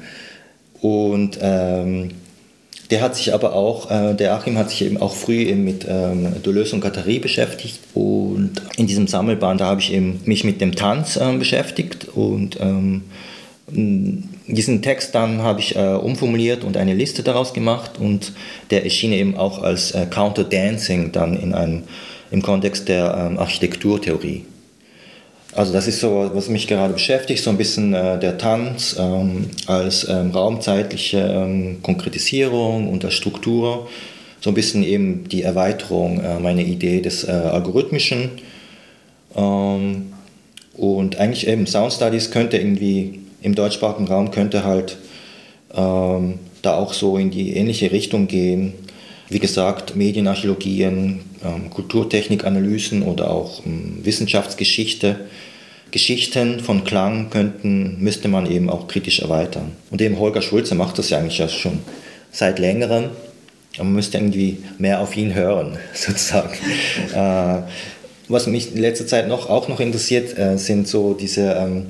und 0.81 1.39
ähm, 1.43 2.11
der 2.91 3.03
hat 3.03 3.15
sich 3.15 3.33
aber 3.33 3.53
auch, 3.53 3.91
äh, 3.91 4.15
der 4.15 4.35
Achim 4.35 4.59
hat 4.59 4.71
sich 4.71 4.85
eben 4.85 4.97
auch 4.97 5.15
früh 5.15 5.43
eben 5.43 5.63
mit 5.63 5.87
ähm, 5.89 6.43
Deleuze 6.45 6.75
und 6.75 6.81
Guattari 6.81 7.21
beschäftigt. 7.21 7.79
Und 7.95 8.63
in 8.77 8.87
diesem 8.87 9.07
Sammelband, 9.07 9.61
da 9.61 9.67
habe 9.67 9.81
ich 9.81 9.93
eben 9.93 10.21
mich 10.25 10.45
mit 10.45 10.61
dem 10.61 10.75
Tanz 10.75 11.17
äh, 11.17 11.37
beschäftigt. 11.37 12.09
Und 12.15 12.59
ähm, 12.61 13.03
diesen 13.73 14.83
Text 14.83 15.15
dann 15.15 15.43
habe 15.43 15.61
ich 15.61 15.77
äh, 15.77 15.95
umformuliert 15.95 16.65
und 16.65 16.77
eine 16.77 16.95
Liste 16.95 17.23
daraus 17.23 17.53
gemacht. 17.53 17.99
Und 17.99 18.33
der 18.71 18.85
erschien 18.85 19.13
eben 19.13 19.37
auch 19.37 19.63
als 19.63 19.93
äh, 19.93 20.07
Counter 20.07 20.45
Dancing 20.45 21.13
dann 21.13 21.37
in 21.37 21.55
einem, 21.55 21.83
im 22.31 22.43
Kontext 22.43 22.89
der 22.89 23.15
ähm, 23.31 23.39
Architekturtheorie. 23.39 24.45
Also 25.53 25.73
das 25.73 25.89
ist 25.89 26.01
so, 26.01 26.31
was 26.33 26.49
mich 26.49 26.69
gerade 26.69 26.93
beschäftigt, 26.93 27.43
so 27.43 27.51
ein 27.51 27.57
bisschen 27.57 27.93
äh, 27.93 28.21
der 28.21 28.39
Tanz 28.39 28.97
ähm, 28.99 29.51
als 29.67 30.09
ähm, 30.09 30.31
raumzeitliche 30.31 31.19
ähm, 31.19 31.79
Konkretisierung 31.83 32.89
und 32.89 33.03
der 33.03 33.11
Struktur, 33.11 33.89
so 34.41 34.51
ein 34.51 34.55
bisschen 34.55 34.85
eben 34.85 35.29
die 35.29 35.43
Erweiterung 35.43 36.21
äh, 36.21 36.39
meiner 36.39 36.63
Idee 36.63 37.01
des 37.01 37.25
äh, 37.25 37.33
Algorithmischen. 37.33 38.31
Ähm, 39.35 40.13
und 40.77 41.19
eigentlich 41.19 41.49
eben 41.49 41.67
Sound 41.67 41.93
Studies 41.93 42.31
könnte 42.31 42.57
irgendwie 42.57 43.20
im 43.43 43.55
deutschsprachigen 43.55 44.09
Raum 44.09 44.31
könnte 44.31 44.65
halt 44.65 44.99
ähm, 45.75 46.39
da 46.63 46.77
auch 46.77 46.93
so 46.93 47.17
in 47.17 47.31
die 47.31 47.57
ähnliche 47.57 47.91
Richtung 47.91 48.27
gehen. 48.27 48.75
Wie 49.29 49.39
gesagt, 49.39 49.97
Medienarchäologien, 49.97 51.21
ähm, 51.45 51.71
Kulturtechnikanalysen 51.71 53.03
oder 53.03 53.31
auch 53.31 53.65
ähm, 53.65 54.01
Wissenschaftsgeschichte, 54.03 55.21
Geschichten 55.91 56.61
von 56.61 56.85
Klang 56.85 57.31
könnten, 57.31 57.97
müsste 58.01 58.29
man 58.29 58.51
eben 58.51 58.71
auch 58.71 58.89
kritisch 58.89 59.21
erweitern. 59.21 59.73
Und 59.91 60.01
eben 60.01 60.19
Holger 60.19 60.43
Schulze 60.43 60.75
macht 60.75 60.99
das 60.99 61.11
ja 61.11 61.19
eigentlich 61.19 61.43
schon 61.53 61.81
seit 62.31 62.59
längerem. 62.59 63.11
Man 63.79 63.93
müsste 63.93 64.19
irgendwie 64.19 64.59
mehr 64.79 65.01
auf 65.01 65.17
ihn 65.17 65.35
hören, 65.35 65.79
sozusagen. 65.95 66.55
äh, 67.15 67.63
was 68.29 68.47
mich 68.47 68.75
in 68.75 68.81
letzter 68.81 69.07
Zeit 69.07 69.27
noch, 69.27 69.49
auch 69.49 69.69
noch 69.69 69.81
interessiert, 69.81 70.39
äh, 70.39 70.57
sind 70.57 70.87
so 70.87 71.15
diese 71.15 71.53
ähm, 71.53 71.87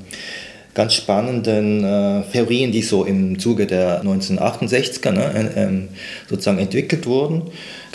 ganz 0.73 0.93
spannenden 0.93 1.83
äh, 1.83 2.23
Theorien, 2.31 2.71
die 2.71 2.81
so 2.81 3.03
im 3.03 3.39
Zuge 3.39 3.67
der 3.67 4.03
1968er 4.03 5.11
ne, 5.11 5.51
äh, 5.55 6.29
sozusagen 6.29 6.59
entwickelt 6.59 7.05
wurden. 7.05 7.43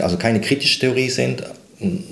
Also 0.00 0.16
keine 0.16 0.40
kritische 0.40 0.80
Theorie 0.80 1.08
sind, 1.08 1.42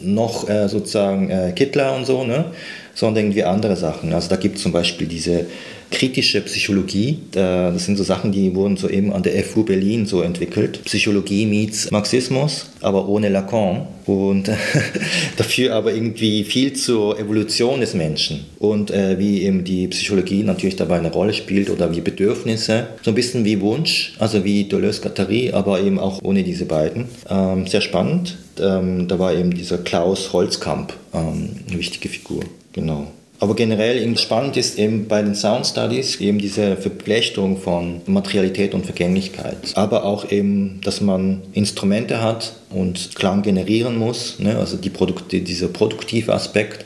noch 0.02 0.48
äh, 0.48 0.68
sozusagen 0.68 1.30
äh, 1.30 1.52
Kittler 1.54 1.96
und 1.96 2.06
so, 2.06 2.24
ne, 2.24 2.46
sondern 2.94 3.24
irgendwie 3.24 3.44
andere 3.44 3.76
Sachen. 3.76 4.12
Also 4.12 4.28
da 4.28 4.36
gibt 4.36 4.56
es 4.56 4.62
zum 4.62 4.72
Beispiel 4.72 5.06
diese 5.06 5.46
kritische 5.90 6.40
Psychologie. 6.42 7.18
Das 7.32 7.84
sind 7.84 7.96
so 7.96 8.04
Sachen, 8.04 8.32
die 8.32 8.54
wurden 8.54 8.76
so 8.76 8.88
eben 8.88 9.12
an 9.12 9.22
der 9.22 9.42
FU 9.44 9.62
Berlin 9.62 10.06
so 10.06 10.22
entwickelt. 10.22 10.84
Psychologie 10.84 11.46
meets 11.46 11.90
Marxismus, 11.90 12.66
aber 12.80 13.08
ohne 13.08 13.28
Lacan. 13.28 13.86
Und 14.06 14.50
dafür 15.36 15.74
aber 15.74 15.94
irgendwie 15.94 16.44
viel 16.44 16.74
zur 16.74 17.18
Evolution 17.18 17.80
des 17.80 17.94
Menschen. 17.94 18.44
Und 18.58 18.90
äh, 18.90 19.18
wie 19.18 19.42
eben 19.42 19.64
die 19.64 19.88
Psychologie 19.88 20.42
natürlich 20.42 20.76
dabei 20.76 20.98
eine 20.98 21.10
Rolle 21.10 21.32
spielt 21.32 21.70
oder 21.70 21.94
wie 21.94 22.00
Bedürfnisse. 22.00 22.88
So 23.02 23.10
ein 23.10 23.14
bisschen 23.14 23.44
wie 23.44 23.60
Wunsch, 23.60 24.14
also 24.18 24.44
wie 24.44 24.64
Deleuze-Guattari, 24.64 25.52
aber 25.52 25.80
eben 25.80 25.98
auch 25.98 26.20
ohne 26.22 26.42
diese 26.42 26.66
beiden. 26.66 27.06
Ähm, 27.30 27.66
sehr 27.66 27.80
spannend. 27.80 28.36
Ähm, 28.60 29.08
da 29.08 29.18
war 29.18 29.34
eben 29.34 29.54
dieser 29.54 29.78
Klaus 29.78 30.32
Holzkamp 30.32 30.92
ähm, 31.14 31.50
eine 31.68 31.78
wichtige 31.78 32.08
Figur. 32.08 32.42
Genau. 32.72 33.06
Aber 33.40 33.56
generell 33.56 34.16
spannend 34.16 34.56
ist 34.56 34.78
eben 34.78 35.08
bei 35.08 35.20
den 35.20 35.34
Sound 35.34 35.66
Studies 35.66 36.20
eben 36.20 36.38
diese 36.38 36.76
Verflechtung 36.76 37.58
von 37.58 38.00
Materialität 38.06 38.74
und 38.74 38.86
Vergänglichkeit. 38.86 39.56
Aber 39.74 40.04
auch 40.04 40.30
eben, 40.30 40.80
dass 40.84 41.00
man 41.00 41.42
Instrumente 41.52 42.22
hat 42.22 42.54
und 42.70 43.14
Klang 43.16 43.42
generieren 43.42 43.98
muss, 43.98 44.38
ne? 44.38 44.56
also 44.56 44.76
die 44.76 44.90
Produkt 44.90 45.32
dieser 45.32 45.68
produktive 45.68 46.32
Aspekt, 46.32 46.84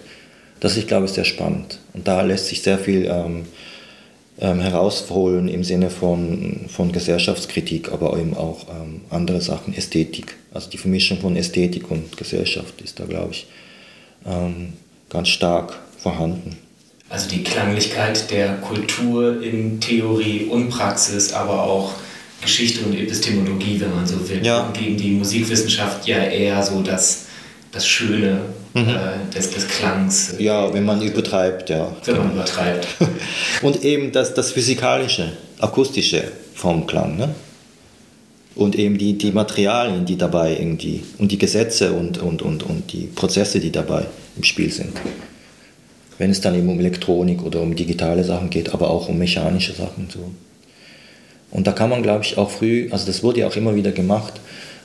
das 0.61 0.77
ich 0.77 0.87
glaube, 0.87 1.05
ist 1.05 1.15
sehr 1.15 1.25
spannend. 1.25 1.79
Und 1.93 2.09
da 2.09 2.23
lässt 2.23 2.47
sich 2.47 2.63
sehr 2.63 2.79
viel 2.79 3.05
ähm, 3.05 3.45
ähm, 4.41 4.61
herausholen 4.61 5.49
im 5.49 5.65
Sinne 5.65 5.91
von, 5.91 6.61
von 6.69 6.93
Gesellschaftskritik, 6.93 7.93
aber 7.93 8.19
eben 8.19 8.37
auch 8.37 8.67
ähm, 8.69 9.03
andere 9.11 9.41
Sachen, 9.41 9.75
Ästhetik. 9.75 10.37
Also 10.53 10.71
die 10.71 10.79
Vermischung 10.79 11.19
von 11.19 11.37
Ästhetik 11.37 11.91
und 11.91 12.17
Gesellschaft 12.17 12.81
ist 12.81 12.99
da, 12.99 13.05
glaube 13.05 13.33
ich, 13.33 13.47
ähm, 14.27 14.73
ganz 15.11 15.29
stark 15.29 15.79
vorhanden. 15.99 16.57
Also 17.11 17.29
die 17.31 17.43
Klanglichkeit 17.43 18.31
der 18.31 18.57
Kultur 18.57 19.43
in 19.43 19.81
Theorie 19.81 20.45
und 20.45 20.69
Praxis, 20.69 21.33
aber 21.33 21.63
auch 21.63 21.95
Geschichte 22.43 22.85
und 22.85 22.95
Epistemologie, 22.95 23.81
wenn 23.81 23.95
man 23.95 24.07
so 24.07 24.29
will. 24.29 24.45
Ja. 24.45 24.71
Gegen 24.79 24.97
die 24.97 25.13
Musikwissenschaft 25.13 26.07
ja 26.07 26.19
eher 26.19 26.63
so 26.63 26.83
das, 26.83 27.27
das 27.73 27.87
Schöne 27.87 28.41
mhm. 28.75 28.89
äh, 28.89 29.35
des, 29.35 29.51
des 29.51 29.67
Klangs. 29.69 30.35
Ja, 30.39 30.73
wenn 30.73 30.85
man 30.85 31.01
übertreibt, 31.01 31.71
ja. 31.71 31.97
Wenn 32.05 32.19
man 32.19 32.33
übertreibt. 32.33 32.87
und 33.63 33.85
eben 33.85 34.13
das, 34.13 34.35
das 34.35 34.53
Physikalische, 34.53 35.33
Akustische 35.59 36.25
vom 36.55 36.87
Klang, 36.87 37.17
ne? 37.17 37.35
Und 38.55 38.75
eben 38.75 38.99
die, 38.99 39.17
die 39.17 39.31
Materialien, 39.31 40.05
die 40.05 40.19
dabei 40.19 40.57
irgendwie, 40.59 41.05
und 41.19 41.31
die 41.31 41.39
Gesetze 41.39 41.93
und, 41.93 42.19
und, 42.19 42.43
und, 42.43 42.65
und 42.65 42.93
die 42.93 43.07
Prozesse, 43.07 43.61
die 43.61 43.71
dabei 43.71 44.07
im 44.37 44.43
Spiel 44.43 44.73
sind 44.73 44.93
wenn 46.19 46.31
es 46.31 46.41
dann 46.41 46.55
eben 46.55 46.69
um 46.69 46.81
Elektronik 46.81 47.43
oder 47.43 47.63
um 47.63 47.75
digitale 47.75 48.25
Sachen 48.25 48.51
geht, 48.51 48.75
aber 48.75 48.91
auch 48.91 49.09
um 49.09 49.19
mechanische 49.19 49.73
Sachen. 49.73 50.09
So. 50.13 50.31
Und 51.51 51.67
da 51.67 51.73
kann 51.73 51.91
man, 51.91 52.03
glaube 52.03 52.25
ich, 52.25 52.37
auch 52.37 52.51
früh, 52.51 52.89
also 52.91 53.07
das 53.07 53.23
wurde 53.23 53.41
ja 53.41 53.47
auch 53.47 53.57
immer 53.57 53.75
wieder 53.75 53.93
gemacht, 53.93 54.35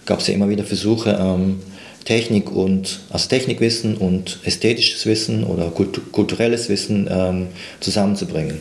gab 0.06 0.20
es 0.20 0.28
ja 0.28 0.34
immer 0.34 0.50
wieder 0.50 0.64
Versuche, 0.64 1.18
ähm, 1.20 1.60
Technik 2.06 2.52
und, 2.52 3.00
also 3.10 3.30
Technikwissen 3.30 3.98
und 3.98 4.40
ästhetisches 4.44 5.06
Wissen 5.06 5.44
oder 5.44 5.72
kulturelles 5.72 6.70
Wissen 6.70 7.08
ähm, 7.10 7.48
zusammenzubringen. 7.80 8.60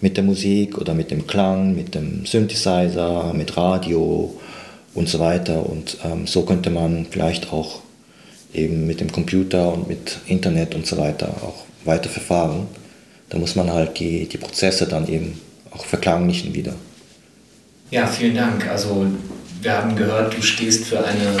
Mit 0.00 0.16
der 0.16 0.24
Musik 0.24 0.78
oder 0.78 0.94
mit 0.94 1.10
dem 1.10 1.26
Klang, 1.26 1.74
mit 1.74 1.94
dem 1.94 2.26
Synthesizer, 2.26 3.32
mit 3.34 3.56
Radio 3.56 4.38
und 4.94 5.08
so 5.08 5.18
weiter. 5.18 5.68
Und 5.68 5.98
ähm, 6.04 6.26
so 6.26 6.42
könnte 6.42 6.70
man 6.70 7.06
vielleicht 7.10 7.52
auch 7.52 7.80
eben 8.52 8.86
mit 8.86 9.00
dem 9.00 9.12
Computer 9.12 9.72
und 9.72 9.88
mit 9.88 10.18
Internet 10.26 10.74
und 10.74 10.86
so 10.86 10.96
weiter 10.96 11.28
auch 11.42 11.64
weiter 11.84 12.08
verfahren. 12.08 12.66
Da 13.28 13.38
muss 13.38 13.56
man 13.56 13.72
halt 13.72 13.98
die, 13.98 14.26
die 14.26 14.38
Prozesse 14.38 14.86
dann 14.86 15.08
eben 15.08 15.40
auch 15.70 15.84
verklanglichen 15.84 16.54
wieder. 16.54 16.74
Ja, 17.90 18.06
vielen 18.06 18.34
Dank. 18.34 18.66
Also 18.68 19.06
wir 19.62 19.72
haben 19.72 19.96
gehört, 19.96 20.36
du 20.36 20.42
stehst 20.42 20.84
für 20.84 21.04
eine 21.04 21.36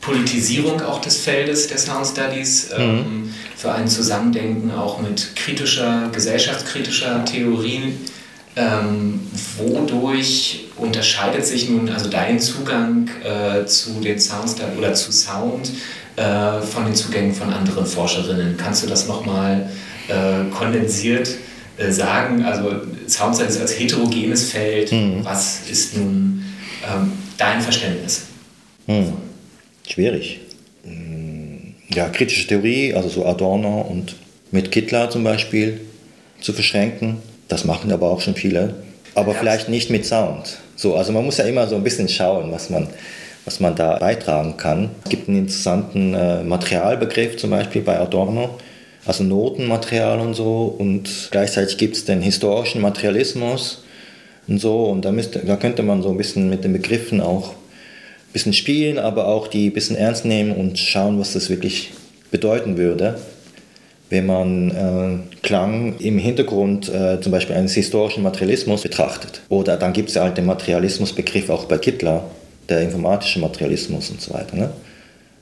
Politisierung 0.00 0.80
auch 0.82 1.00
des 1.00 1.16
Feldes 1.18 1.66
der 1.66 1.78
Sound 1.78 2.06
Studies, 2.06 2.70
mhm. 2.76 2.82
ähm, 2.82 3.34
für 3.56 3.72
ein 3.72 3.88
Zusammendenken 3.88 4.70
auch 4.70 5.00
mit 5.00 5.34
kritischer, 5.34 6.10
gesellschaftskritischer 6.12 7.24
Theorien. 7.24 7.98
Ähm, 8.58 9.20
wodurch 9.58 10.64
unterscheidet 10.76 11.44
sich 11.44 11.68
nun 11.68 11.90
also 11.90 12.08
dein 12.08 12.40
Zugang 12.40 13.10
äh, 13.22 13.66
zu 13.66 14.00
den 14.00 14.18
Sounds 14.18 14.56
oder 14.78 14.94
zu 14.94 15.12
Sound 15.12 15.70
äh, 16.16 16.62
von 16.62 16.86
den 16.86 16.94
Zugängen 16.94 17.34
von 17.34 17.52
anderen 17.52 17.84
Forscherinnen? 17.84 18.56
Kannst 18.56 18.82
du 18.82 18.86
das 18.86 19.06
nochmal 19.06 19.68
äh, 20.08 20.50
kondensiert 20.50 21.28
äh, 21.76 21.90
sagen? 21.90 22.44
Also 22.44 22.80
Soundstyle 23.06 23.50
ist 23.50 23.60
als 23.60 23.78
heterogenes 23.78 24.50
Feld. 24.50 24.90
Mhm. 24.90 25.22
Was 25.22 25.68
ist 25.70 25.98
nun 25.98 26.42
ähm, 26.90 27.12
dein 27.36 27.60
Verständnis? 27.60 28.22
Mhm. 28.86 29.12
Schwierig. 29.86 30.40
Ja, 31.90 32.08
kritische 32.08 32.46
Theorie, 32.46 32.94
also 32.94 33.08
so 33.08 33.26
Adorno 33.26 33.80
und 33.82 34.16
mit 34.50 34.70
Kittler 34.70 35.08
zum 35.08 35.24
Beispiel 35.24 35.80
zu 36.40 36.52
verschränken. 36.52 37.18
Das 37.48 37.64
machen 37.64 37.92
aber 37.92 38.10
auch 38.10 38.20
schon 38.20 38.34
viele. 38.34 38.74
Aber 39.14 39.32
ja. 39.32 39.38
vielleicht 39.38 39.68
nicht 39.68 39.90
mit 39.90 40.04
Sound. 40.04 40.58
So, 40.76 40.96
also 40.96 41.12
man 41.12 41.24
muss 41.24 41.38
ja 41.38 41.44
immer 41.44 41.66
so 41.66 41.76
ein 41.76 41.84
bisschen 41.84 42.08
schauen, 42.08 42.52
was 42.52 42.70
man, 42.70 42.88
was 43.44 43.60
man 43.60 43.74
da 43.74 43.98
beitragen 43.98 44.56
kann. 44.56 44.90
Es 45.04 45.10
gibt 45.10 45.28
einen 45.28 45.38
interessanten 45.38 46.14
äh, 46.14 46.42
Materialbegriff 46.42 47.36
zum 47.36 47.50
Beispiel 47.50 47.82
bei 47.82 47.98
Adorno, 47.98 48.50
also 49.06 49.24
Notenmaterial 49.24 50.20
und 50.20 50.34
so. 50.34 50.74
Und 50.76 51.28
gleichzeitig 51.30 51.78
gibt 51.78 51.96
es 51.96 52.04
den 52.04 52.20
historischen 52.20 52.82
Materialismus 52.82 53.84
und 54.48 54.58
so. 54.58 54.84
Und 54.84 55.04
da, 55.04 55.12
müsste, 55.12 55.38
da 55.38 55.56
könnte 55.56 55.82
man 55.82 56.02
so 56.02 56.10
ein 56.10 56.18
bisschen 56.18 56.50
mit 56.50 56.64
den 56.64 56.72
Begriffen 56.72 57.20
auch 57.20 57.50
ein 57.50 58.32
bisschen 58.32 58.52
spielen, 58.52 58.98
aber 58.98 59.28
auch 59.28 59.48
die 59.48 59.68
ein 59.70 59.72
bisschen 59.72 59.96
ernst 59.96 60.24
nehmen 60.24 60.52
und 60.52 60.78
schauen, 60.78 61.18
was 61.18 61.32
das 61.32 61.48
wirklich 61.48 61.92
bedeuten 62.30 62.76
würde 62.76 63.18
wenn 64.08 64.26
man 64.26 64.70
äh, 64.70 65.36
Klang 65.42 65.96
im 65.98 66.18
Hintergrund 66.18 66.88
äh, 66.88 67.20
zum 67.20 67.32
Beispiel 67.32 67.56
eines 67.56 67.74
historischen 67.74 68.22
Materialismus 68.22 68.82
betrachtet. 68.82 69.40
Oder 69.48 69.76
dann 69.76 69.92
gibt 69.92 70.10
es 70.10 70.14
ja 70.14 70.22
halt 70.22 70.36
den 70.38 70.46
Materialismusbegriff 70.46 71.50
auch 71.50 71.64
bei 71.64 71.78
Kittler, 71.78 72.24
der 72.68 72.82
informatische 72.82 73.40
Materialismus 73.40 74.10
und 74.10 74.20
so 74.20 74.32
weiter. 74.34 74.56
Ne? 74.56 74.70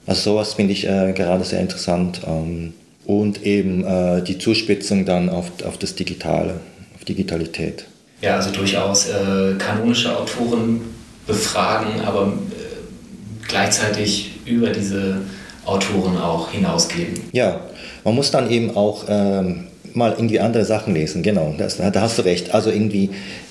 Also 0.07 0.33
sowas 0.33 0.55
finde 0.55 0.73
ich 0.73 0.87
äh, 0.87 1.13
gerade 1.13 1.45
sehr 1.45 1.61
interessant. 1.61 2.21
Ähm, 2.27 2.73
und 3.07 3.45
eben 3.45 3.85
äh, 3.85 4.23
die 4.23 4.39
Zuspitzung 4.39 5.05
dann 5.05 5.29
auf, 5.29 5.51
auf 5.65 5.77
das 5.77 5.95
Digitale, 5.95 6.55
auf 6.95 7.05
Digitalität. 7.05 7.85
Ja, 8.23 8.37
also 8.37 8.51
durchaus 8.51 9.09
äh, 9.09 9.55
kanonische 9.59 10.17
Autoren 10.17 10.81
befragen, 11.27 12.01
aber 12.01 12.29
äh, 12.29 13.47
gleichzeitig 13.47 14.31
über 14.47 14.69
diese 14.69 15.19
Autoren 15.67 16.19
auch 16.19 16.51
hinausgeben. 16.51 17.15
Ja, 17.33 17.61
man 18.05 18.15
muss 18.15 18.31
dann 18.31 18.51
eben 18.51 18.77
auch 18.77 19.05
ähm, 19.09 19.67
mal 19.95 20.13
irgendwie 20.13 20.41
andere 20.41 20.65
Sachen 20.65 20.95
lesen, 20.95 21.23
genau, 21.23 21.55
das, 21.57 21.79
da 21.79 21.93
hast 22.01 22.19
du 22.19 22.23
recht. 22.23 22.55
Also 22.55 22.71
irgendwie, 22.71 23.11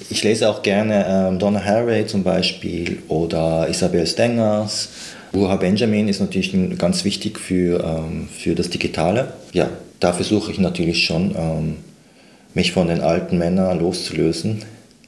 ich 0.09 0.23
lese 0.23 0.49
auch 0.49 0.61
gerne 0.61 1.05
ähm, 1.07 1.39
Donna 1.39 1.63
Haraway 1.63 2.05
zum 2.05 2.23
Beispiel 2.23 2.99
oder 3.07 3.67
Isabel 3.69 4.05
Stengers. 4.05 4.89
Ruha 5.33 5.55
Benjamin 5.55 6.07
ist 6.07 6.19
natürlich 6.19 6.53
ganz 6.77 7.03
wichtig 7.05 7.39
für, 7.39 7.83
ähm, 7.83 8.27
für 8.29 8.53
das 8.53 8.69
Digitale. 8.69 9.33
Ja, 9.51 9.69
da 9.99 10.13
versuche 10.13 10.51
ich 10.51 10.59
natürlich 10.59 11.05
schon, 11.05 11.33
ähm, 11.35 11.77
mich 12.53 12.71
von 12.71 12.87
den 12.87 13.01
alten 13.01 13.37
Männern 13.37 13.79
loszulösen. 13.79 14.63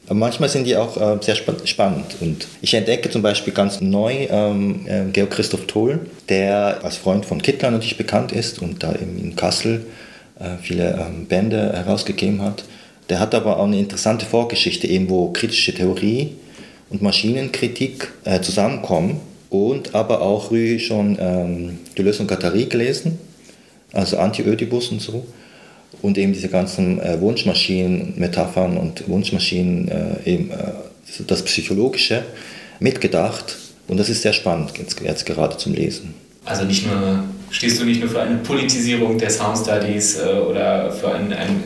Manchmal 0.10 0.50
sind 0.50 0.66
die 0.66 0.78
auch 0.78 0.98
äh, 0.98 1.18
sehr 1.22 1.36
spa 1.36 1.54
spannend. 1.66 2.18
Und 2.22 2.48
ich 2.62 2.74
entdecke 2.74 3.10
zum 3.10 3.22
Beispiel 3.22 3.54
ganz 3.54 3.82
neu 3.82 4.28
ähm, 4.30 4.86
äh, 4.88 5.06
Georg 5.12 5.32
Christoph 5.32 5.66
Toll, 5.66 6.00
der 6.30 6.84
als 6.84 6.98
Freund 6.98 7.26
von 7.26 7.42
Kittler 7.42 7.72
natürlich 7.72 7.98
bekannt 7.98 8.32
ist 8.32 8.62
und 8.62 8.84
da 8.84 8.94
eben 8.94 9.18
in 9.18 9.36
Kassel 9.36 9.86
äh, 10.40 10.58
viele 10.62 10.94
ähm, 10.94 11.26
Bände 11.26 11.74
herausgegeben 11.74 12.42
hat. 12.42 12.64
Der 13.10 13.20
hat 13.20 13.34
aber 13.34 13.58
auch 13.58 13.66
eine 13.66 13.80
interessante 13.80 14.26
Vorgeschichte, 14.26 14.88
eben 14.88 15.10
wo 15.10 15.32
kritische 15.32 15.74
Theorie 15.74 16.36
und 16.90 17.02
Maschinenkritik 17.02 18.12
äh, 18.26 18.42
zusammenkommen 18.42 19.22
und 19.50 19.96
aber 19.96 20.22
auch 20.22 20.48
früh 20.48 20.78
schon 20.80 21.18
ähm, 21.20 21.80
Deleuze 21.98 22.22
und 22.22 22.28
Guattari 22.28 22.66
gelesen, 22.66 23.18
also 23.92 24.18
Anti-Ödipus 24.18 24.90
und 24.90 25.02
so 25.02 25.26
und 26.02 26.18
eben 26.18 26.34
diese 26.34 26.50
ganzen 26.50 27.00
äh, 27.00 27.20
Wunschmaschinen, 27.20 28.14
Metaphern 28.18 28.78
und 28.78 29.08
Wunschmaschinen, 29.08 29.88
äh, 29.88 30.30
eben 30.30 30.52
äh, 30.52 30.56
das 31.28 31.44
Psychologische 31.44 32.24
mitgedacht. 32.80 33.58
Und 33.88 33.98
das 33.98 34.10
ist 34.10 34.22
sehr 34.22 34.34
spannend 34.34 34.72
jetzt, 34.78 35.00
jetzt, 35.02 35.26
gerade 35.26 35.58
zum 35.58 35.74
Lesen. 35.74 36.14
Also 36.44 36.64
nicht 36.64 36.86
nur, 36.86 37.24
stehst 37.50 37.80
du 37.80 37.86
nicht 37.86 38.02
nur 38.02 38.10
für 38.10 38.22
eine 38.22 38.38
Politisierung 38.38 39.18
der 39.18 39.30
Sound 39.30 39.58
Studies 39.58 40.20
äh, 40.20 40.24
oder 40.24 40.92
für 40.92 41.14
ein, 41.14 41.32
ein, 41.34 41.64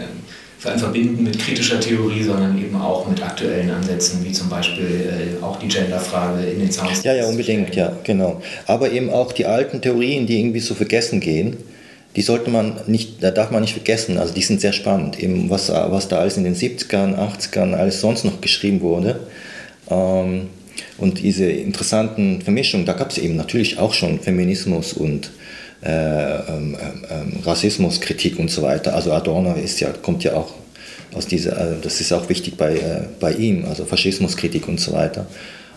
für 0.57 0.71
ein 0.71 0.79
Verbinden 0.79 1.23
mit 1.23 1.39
kritischer 1.39 1.79
Theorie, 1.79 2.23
sondern 2.23 2.57
eben 2.57 2.75
auch 2.75 3.07
mit 3.07 3.21
aktuellen 3.21 3.69
Ansätzen, 3.71 4.23
wie 4.23 4.31
zum 4.31 4.49
Beispiel 4.49 5.39
äh, 5.41 5.43
auch 5.43 5.59
die 5.59 5.67
Genderfrage 5.67 6.45
in 6.45 6.59
den 6.59 6.71
Sound 6.71 6.89
Studies. 6.89 7.03
Ja, 7.03 7.15
ja, 7.15 7.27
unbedingt, 7.27 7.75
ja, 7.75 7.93
genau. 8.03 8.41
Aber 8.67 8.91
eben 8.91 9.09
auch 9.09 9.31
die 9.31 9.45
alten 9.45 9.81
Theorien, 9.81 10.27
die 10.27 10.39
irgendwie 10.39 10.59
so 10.59 10.75
vergessen 10.75 11.19
gehen 11.19 11.57
die 12.19 12.23
sollte 12.23 12.49
man 12.49 12.73
nicht, 12.85 13.23
da 13.23 13.31
darf 13.31 13.49
man 13.49 13.61
nicht 13.61 13.71
vergessen, 13.71 14.17
also 14.17 14.33
die 14.33 14.41
sind 14.41 14.59
sehr 14.59 14.73
spannend, 14.73 15.23
eben 15.23 15.49
was, 15.49 15.69
was 15.69 16.09
da 16.09 16.17
alles 16.19 16.35
in 16.35 16.43
den 16.43 16.53
70ern, 16.53 17.15
80ern, 17.15 17.73
alles 17.73 18.01
sonst 18.01 18.25
noch 18.25 18.41
geschrieben 18.41 18.81
wurde. 18.81 19.21
Ähm, 19.89 20.47
und 20.97 21.21
diese 21.21 21.49
interessanten 21.49 22.41
Vermischungen, 22.41 22.85
da 22.85 22.91
gab 22.91 23.11
es 23.11 23.19
eben 23.19 23.37
natürlich 23.37 23.79
auch 23.79 23.93
schon 23.93 24.19
Feminismus 24.19 24.91
und 24.91 25.31
äh, 25.81 25.91
ähm, 25.91 26.75
ähm, 27.09 27.39
Rassismuskritik 27.45 28.37
und 28.37 28.51
so 28.51 28.63
weiter. 28.63 28.95
Also 28.95 29.13
Adorno 29.13 29.53
ist 29.53 29.79
ja, 29.79 29.87
kommt 30.01 30.25
ja 30.25 30.33
auch 30.33 30.51
aus 31.13 31.25
dieser, 31.25 31.55
also 31.57 31.75
das 31.81 32.01
ist 32.01 32.11
auch 32.11 32.27
wichtig 32.27 32.57
bei, 32.57 32.73
äh, 32.73 33.03
bei 33.21 33.31
ihm, 33.31 33.63
also 33.63 33.85
Faschismuskritik 33.85 34.67
und 34.67 34.81
so 34.81 34.91
weiter. 34.91 35.25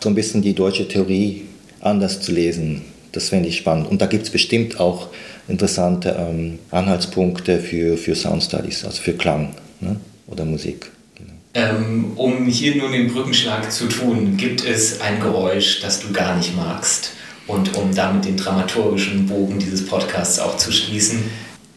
So 0.03 0.09
ein 0.09 0.17
bisschen 0.17 0.43
die 0.43 0.55
deutsche 0.55 0.89
Theorie 0.89 1.43
anders 1.79 2.21
zu 2.21 2.33
lesen, 2.33 2.83
das 3.13 3.29
fände 3.29 3.49
ich 3.49 3.59
spannend. 3.59 3.89
Und 3.89 4.03
da 4.03 4.07
gibt 4.07 4.25
es 4.25 4.31
bestimmt 4.31 4.81
auch 4.81 5.07
interessante 5.49 6.17
ähm, 6.19 6.59
Anhaltspunkte 6.71 7.59
für, 7.59 7.97
für 7.97 8.15
Sound 8.15 8.43
Studies, 8.43 8.85
also 8.85 9.01
für 9.03 9.15
Klang 9.15 9.55
ne? 9.81 9.97
oder 10.27 10.45
Musik. 10.45 10.91
Genau. 11.17 11.33
Ähm, 11.55 12.13
um 12.17 12.47
hier 12.47 12.77
nun 12.77 12.93
den 12.93 13.13
Brückenschlag 13.13 13.71
zu 13.71 13.89
tun, 13.89 14.37
gibt 14.37 14.65
es 14.65 15.01
ein 15.01 15.21
Geräusch, 15.21 15.81
das 15.81 16.01
du 16.01 16.13
gar 16.13 16.37
nicht 16.37 16.57
magst? 16.57 17.13
Und 17.49 17.77
um 17.77 17.93
damit 17.93 18.25
den 18.25 18.37
dramaturgischen 18.37 19.27
Bogen 19.27 19.59
dieses 19.59 19.85
Podcasts 19.85 20.39
auch 20.39 20.57
zu 20.57 20.71
schließen. 20.71 21.25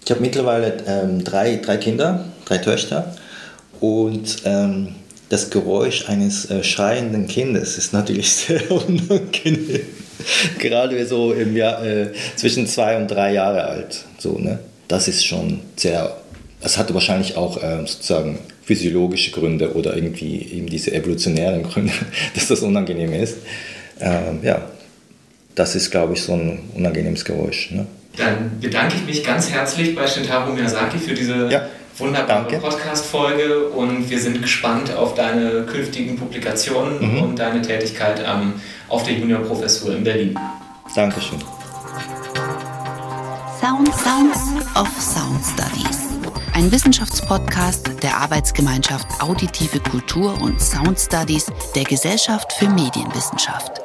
Ich 0.04 0.12
habe 0.12 0.22
mittlerweile 0.22 0.78
ähm, 0.86 1.24
drei, 1.24 1.56
drei 1.56 1.78
Kinder, 1.78 2.26
drei 2.46 2.60
Töchter. 2.60 3.16
Und 3.80 4.44
ähm, 4.46 4.90
das 5.30 5.50
Geräusch 5.50 6.08
eines 6.08 6.50
äh, 6.52 6.64
schreienden 6.64 7.28
Kindes 7.28 7.78
ist 7.80 7.94
natürlich 7.94 8.32
sehr 8.36 8.70
unangenehm. 8.72 9.82
Gerade 10.60 11.06
so 11.06 11.34
im 11.34 11.56
Jahr 11.56 11.84
äh, 11.86 12.08
zwischen 12.36 12.68
zwei 12.68 12.98
und 12.98 13.10
drei 13.10 13.34
Jahre 13.34 13.66
alt. 13.66 14.06
So, 14.18 14.38
ne? 14.38 14.60
Das 14.88 15.08
ist 15.08 15.26
schon 15.26 15.62
sehr. 15.76 16.16
Es 16.62 16.78
hatte 16.78 16.94
wahrscheinlich 16.94 17.38
auch 17.38 17.62
äh, 17.62 17.80
sozusagen 17.86 18.40
physiologische 18.64 19.32
Gründe 19.32 19.76
oder 19.76 19.96
irgendwie 19.96 20.42
eben 20.52 20.68
diese 20.68 20.92
evolutionären 20.92 21.64
Gründe, 21.64 21.94
dass 22.34 22.48
das 22.48 22.62
unangenehm 22.62 23.14
ist. 23.14 23.38
Ähm, 24.00 24.40
ja, 24.42 24.62
das 25.54 25.76
ist, 25.76 25.92
glaube 25.92 26.14
ich, 26.14 26.24
so 26.24 26.34
ein 26.34 26.60
unangenehmes 26.76 27.24
Geräusch. 27.24 27.72
Ne? 27.72 27.86
Dann 28.18 28.60
bedanke 28.60 28.96
ich 28.96 29.06
mich 29.06 29.24
ganz 29.24 29.50
herzlich 29.52 29.96
bei 29.96 30.08
Shintaro 30.08 30.52
Miyazaki 30.54 30.98
für 30.98 31.14
diese 31.14 31.50
ja, 31.50 31.68
wunderbare 31.98 32.58
Podcast-Folge 32.58 33.70
und 33.70 34.10
wir 34.10 34.20
sind 34.20 34.42
gespannt 34.42 34.94
auf 34.94 35.16
deine 35.16 35.64
künftigen 35.64 36.18
Publikationen 36.18 37.00
mhm. 37.00 37.24
und 37.24 37.40
deine 37.40 37.62
Tätigkeit 37.62 38.26
am 38.26 38.54
auf 38.90 39.04
der 39.04 39.14
Juniorprofessur 39.14 39.96
in 39.96 40.04
Berlin. 40.04 40.40
Dankeschön. 40.94 41.40
Sound 43.60 43.88
Sounds 43.96 44.40
of 44.76 44.90
Sound 45.00 45.44
Studies. 45.44 46.06
Ein 46.54 46.72
Wissenschaftspodcast 46.72 48.02
der 48.02 48.18
Arbeitsgemeinschaft 48.18 49.08
Auditive 49.22 49.80
Kultur 49.80 50.40
und 50.42 50.62
Sound 50.62 51.00
Studies 51.00 51.48
der 51.76 51.84
Gesellschaft 51.84 52.54
für 52.54 52.70
Medienwissenschaft. 52.70 53.85